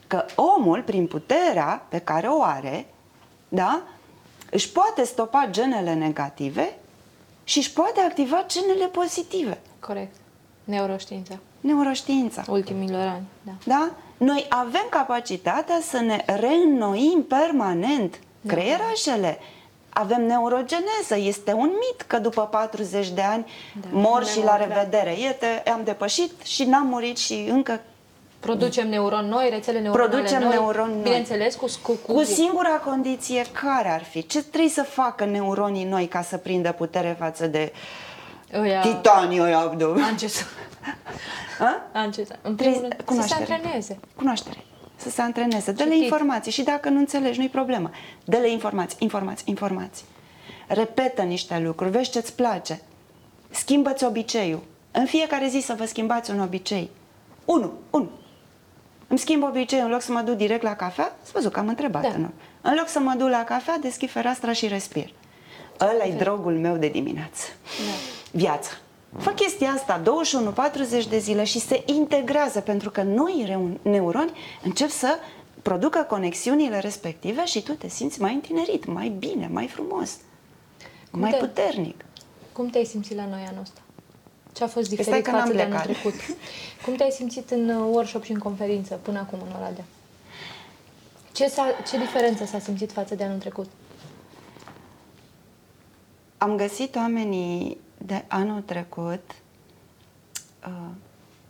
[0.06, 2.86] că omul, prin puterea pe care o are,
[3.48, 3.82] da,
[4.50, 6.76] își poate stopa genele negative
[7.44, 9.60] și își poate activa genele pozitive.
[9.80, 10.14] Corect.
[10.64, 11.38] Neuroștiința.
[11.60, 12.44] Neuroștiința.
[12.48, 13.52] Ultimilor ani, da.
[13.64, 13.90] Da?
[14.16, 18.18] Noi avem capacitatea să ne reînnoim permanent da.
[18.46, 19.38] Creierașele.
[19.88, 21.16] Avem neurogeneză.
[21.16, 23.46] Este un mit că după 40 de ani
[23.80, 23.88] da.
[23.90, 25.18] mor și la revedere.
[25.20, 27.80] Iată, am depășit și n-am murit și încă
[28.44, 31.02] Producem neuroni noi, rețele neuronale Producem noi, neuroni noi.
[31.02, 32.12] Bineînțeles, cu, cu, cu...
[32.12, 34.26] Cu singura condiție care ar fi?
[34.26, 37.72] Ce trebuie să facă neuronii noi ca să prindă putere față de
[38.60, 38.80] Oia...
[38.80, 39.94] titanii ăia abdo?
[40.10, 40.46] Ances.
[41.92, 42.28] Ances.
[42.42, 43.44] În primul rând, cunoaștere.
[43.44, 43.98] să se antreneze.
[44.16, 44.64] Cunoaștere.
[44.96, 45.72] Să se antreneze.
[45.72, 46.02] Dă-le Citit.
[46.02, 47.90] informații și dacă nu înțelegi, nu-i problemă.
[48.24, 50.04] Dă-le informații, informații, informații.
[50.66, 52.80] Repetă niște lucruri, vezi ce-ți place.
[53.50, 54.62] Schimbă-ți obiceiul.
[54.90, 56.90] În fiecare zi să vă schimbați un obicei.
[57.44, 58.10] Unu, unu.
[59.08, 61.68] Îmi schimb obiceiul, în loc să mă duc direct la cafea, să văzut că am
[61.68, 62.02] întrebat.
[62.02, 62.16] Da.
[62.16, 62.30] Nu?
[62.60, 65.10] În loc să mă duc la cafea, deschid fereastra și respir.
[65.80, 67.46] Ăla e drogul meu de dimineață.
[67.62, 67.92] Da.
[68.30, 68.70] Viața.
[69.18, 70.02] Fă chestia asta
[71.04, 75.18] 21-40 de zile și se integrează pentru că noi reu- neuroni încep să
[75.62, 80.16] producă conexiunile respective și tu te simți mai întinerit, mai bine, mai frumos,
[81.10, 82.04] Cum mai te- puternic.
[82.52, 83.80] Cum te-ai simțit la noi anul ăsta?
[84.52, 85.96] Ce a fost Stai diferit că n-am față de anul plecat.
[86.00, 86.14] trecut?
[86.84, 89.84] Cum te-ai simțit în uh, workshop și în conferință până acum în Oradea?
[91.32, 93.70] Ce, s-a, ce diferență s-a simțit față de anul trecut?
[96.38, 99.34] Am găsit oamenii de anul trecut
[100.66, 100.88] uh,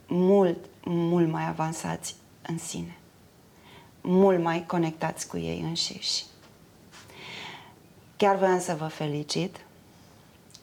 [0.07, 2.15] mult, mult mai avansați
[2.47, 2.97] în sine,
[4.01, 6.25] mult mai conectați cu ei înșiși.
[8.17, 9.65] Chiar voiam să vă felicit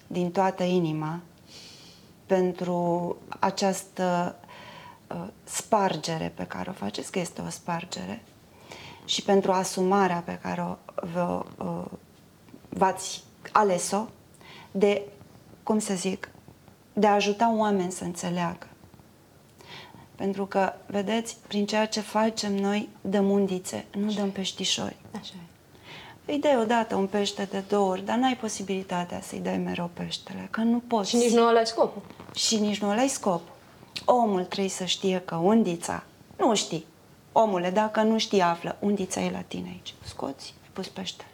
[0.07, 1.19] din toată inima
[2.25, 4.35] pentru această
[5.07, 8.23] uh, spargere pe care o faceți, că este o spargere,
[9.05, 10.75] și pentru asumarea pe care o,
[11.13, 11.85] vă, uh,
[12.69, 14.05] v-ați ales-o
[14.71, 15.01] de,
[15.71, 16.29] cum să zic,
[16.93, 18.67] de a ajuta oameni să înțeleagă.
[20.15, 24.95] Pentru că, vedeți, prin ceea ce facem noi, dăm undițe, nu dăm peștișori.
[25.19, 26.31] Așa e.
[26.31, 30.47] Îi dai odată un pește de două ori, dar n-ai posibilitatea să-i dai mereu peștele,
[30.49, 31.09] că nu poți.
[31.09, 32.01] Și nici nu ăla scopul.
[32.35, 33.41] Și nici nu ăla scop.
[34.05, 36.03] Omul trebuie să știe că undița,
[36.37, 36.85] nu știi,
[37.31, 39.93] omule, dacă nu știi, află, undița e la tine aici.
[40.03, 41.29] Scoți, ai pus peștele.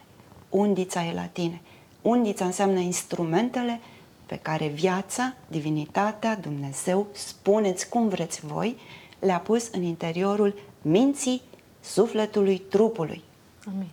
[0.48, 1.60] Undița e la tine.
[2.02, 3.80] Undița înseamnă instrumentele
[4.28, 8.76] pe care viața, divinitatea, Dumnezeu, spuneți cum vreți voi,
[9.18, 11.42] le-a pus în interiorul minții,
[11.80, 13.22] sufletului, trupului.
[13.66, 13.88] Amin.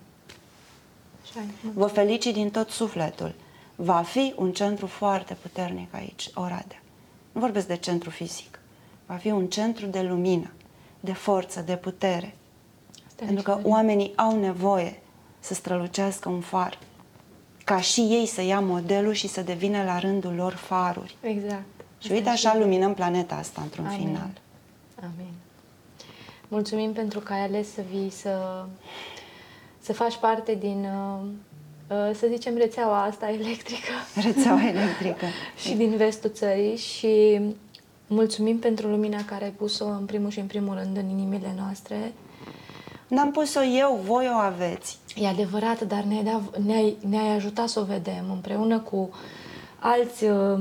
[1.23, 1.67] Așa e.
[1.73, 3.33] Vă felicit din tot sufletul.
[3.75, 6.81] Va fi un centru foarte puternic aici, Oradea.
[7.31, 8.59] Nu vorbesc de centru fizic.
[9.05, 10.51] Va fi un centru de lumină,
[10.99, 12.35] de forță, de putere.
[13.07, 13.73] Asta e Pentru că excelent.
[13.75, 14.99] oamenii au nevoie
[15.39, 16.79] să strălucească un far.
[17.65, 21.15] Ca și ei să ia modelul și să devină la rândul lor faruri.
[21.21, 21.63] Exact.
[21.99, 23.97] Și uite așa luminăm planeta asta într-un Amin.
[23.97, 24.29] final.
[24.99, 25.33] Amin.
[26.47, 28.65] Mulțumim pentru că ai ales să vii să,
[29.79, 31.25] să faci parte din, uh,
[31.97, 33.91] uh, să zicem, rețeaua asta electrică
[34.27, 35.25] Rețeaua electrică.
[35.63, 37.39] și din vestul țării și
[38.07, 42.13] mulțumim pentru lumina care ai pus-o în primul și în primul rând în inimile noastre.
[43.07, 44.97] N-am pus-o eu, voi o aveți.
[45.15, 49.09] E adevărat, dar ne-ai, dat, ne-ai, ne-ai ajutat să o vedem împreună cu
[49.79, 50.59] alți uh,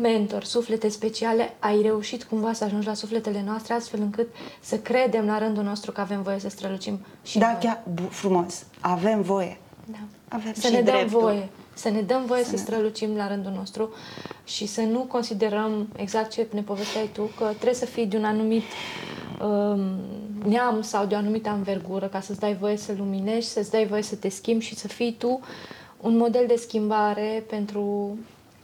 [0.00, 4.28] mentori, suflete speciale, ai reușit cumva să ajungi la sufletele noastre astfel încât
[4.60, 7.58] să credem la rândul nostru că avem voie să strălucim și da, noi.
[7.60, 8.64] chiar bu- frumos.
[8.80, 9.58] Avem voie.
[9.84, 9.98] Da.
[10.28, 11.20] Avem să și ne dăm dreptul.
[11.20, 11.48] voie.
[11.74, 13.92] Să ne dăm voie să, ne- strălucim la rândul nostru
[14.44, 18.24] și să nu considerăm exact ce ne povesteai tu, că trebuie să fii de un
[18.24, 18.62] anumit
[19.42, 19.80] um,
[20.48, 24.02] neam sau de o anumită învergură ca să-ți dai voie să luminești, să-ți dai voie
[24.02, 25.40] să te schimbi și să fii tu
[26.00, 28.16] un model de schimbare pentru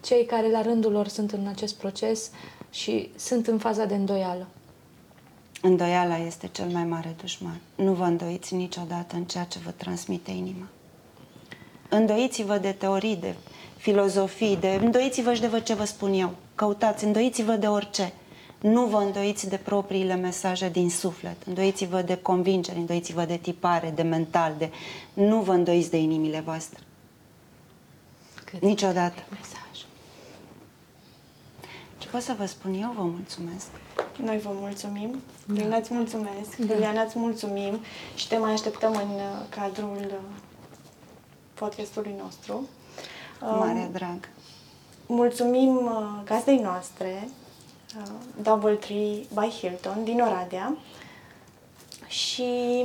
[0.02, 2.30] cei care la rândul lor sunt în acest proces
[2.70, 4.46] și sunt în faza de îndoială.
[5.62, 7.60] Îndoiala este cel mai mare dușman.
[7.74, 10.66] Nu vă îndoiți niciodată în ceea ce vă transmite inima.
[11.90, 13.34] Îndoiți-vă de teorii, de
[13.76, 14.78] filozofii, de...
[14.82, 16.30] îndoiți-vă și de vă ce vă spun eu.
[16.54, 18.12] Căutați, îndoiți-vă de orice.
[18.60, 21.36] Nu vă îndoiți de propriile mesaje din suflet.
[21.46, 24.70] Îndoiți-vă de convingeri, îndoiți-vă de tipare, de mental, de...
[25.12, 26.78] Nu vă îndoiți de inimile voastre.
[28.44, 29.22] Cât Niciodată.
[29.30, 29.84] mesaj.
[31.98, 32.94] Ce pot să vă spun eu?
[32.96, 33.66] Vă mulțumesc.
[34.24, 35.22] Noi vă mulțumim.
[35.46, 35.62] Da.
[35.62, 36.56] Bine îți mulțumesc.
[36.56, 36.64] Da.
[36.64, 36.72] Da.
[36.72, 37.80] Iuliana, îți mulțumim
[38.14, 40.16] și te mai așteptăm în uh, cadrul uh,
[41.60, 42.68] podcastului nostru.
[43.38, 44.28] Cu mare drag.
[45.06, 47.28] Mulțumim uh, gazdei noastre,
[47.98, 50.76] uh, Double Tree by Hilton, din Oradea.
[52.06, 52.84] Și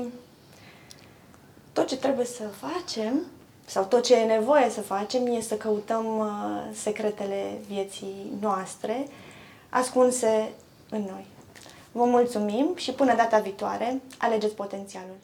[1.74, 3.22] tot ce trebuie să facem,
[3.66, 6.28] sau tot ce e nevoie să facem, e să căutăm uh,
[6.74, 9.08] secretele vieții noastre,
[9.70, 10.52] ascunse
[10.90, 11.26] în noi.
[11.92, 15.18] Vă mulțumim și până data viitoare, alegeți potențialul.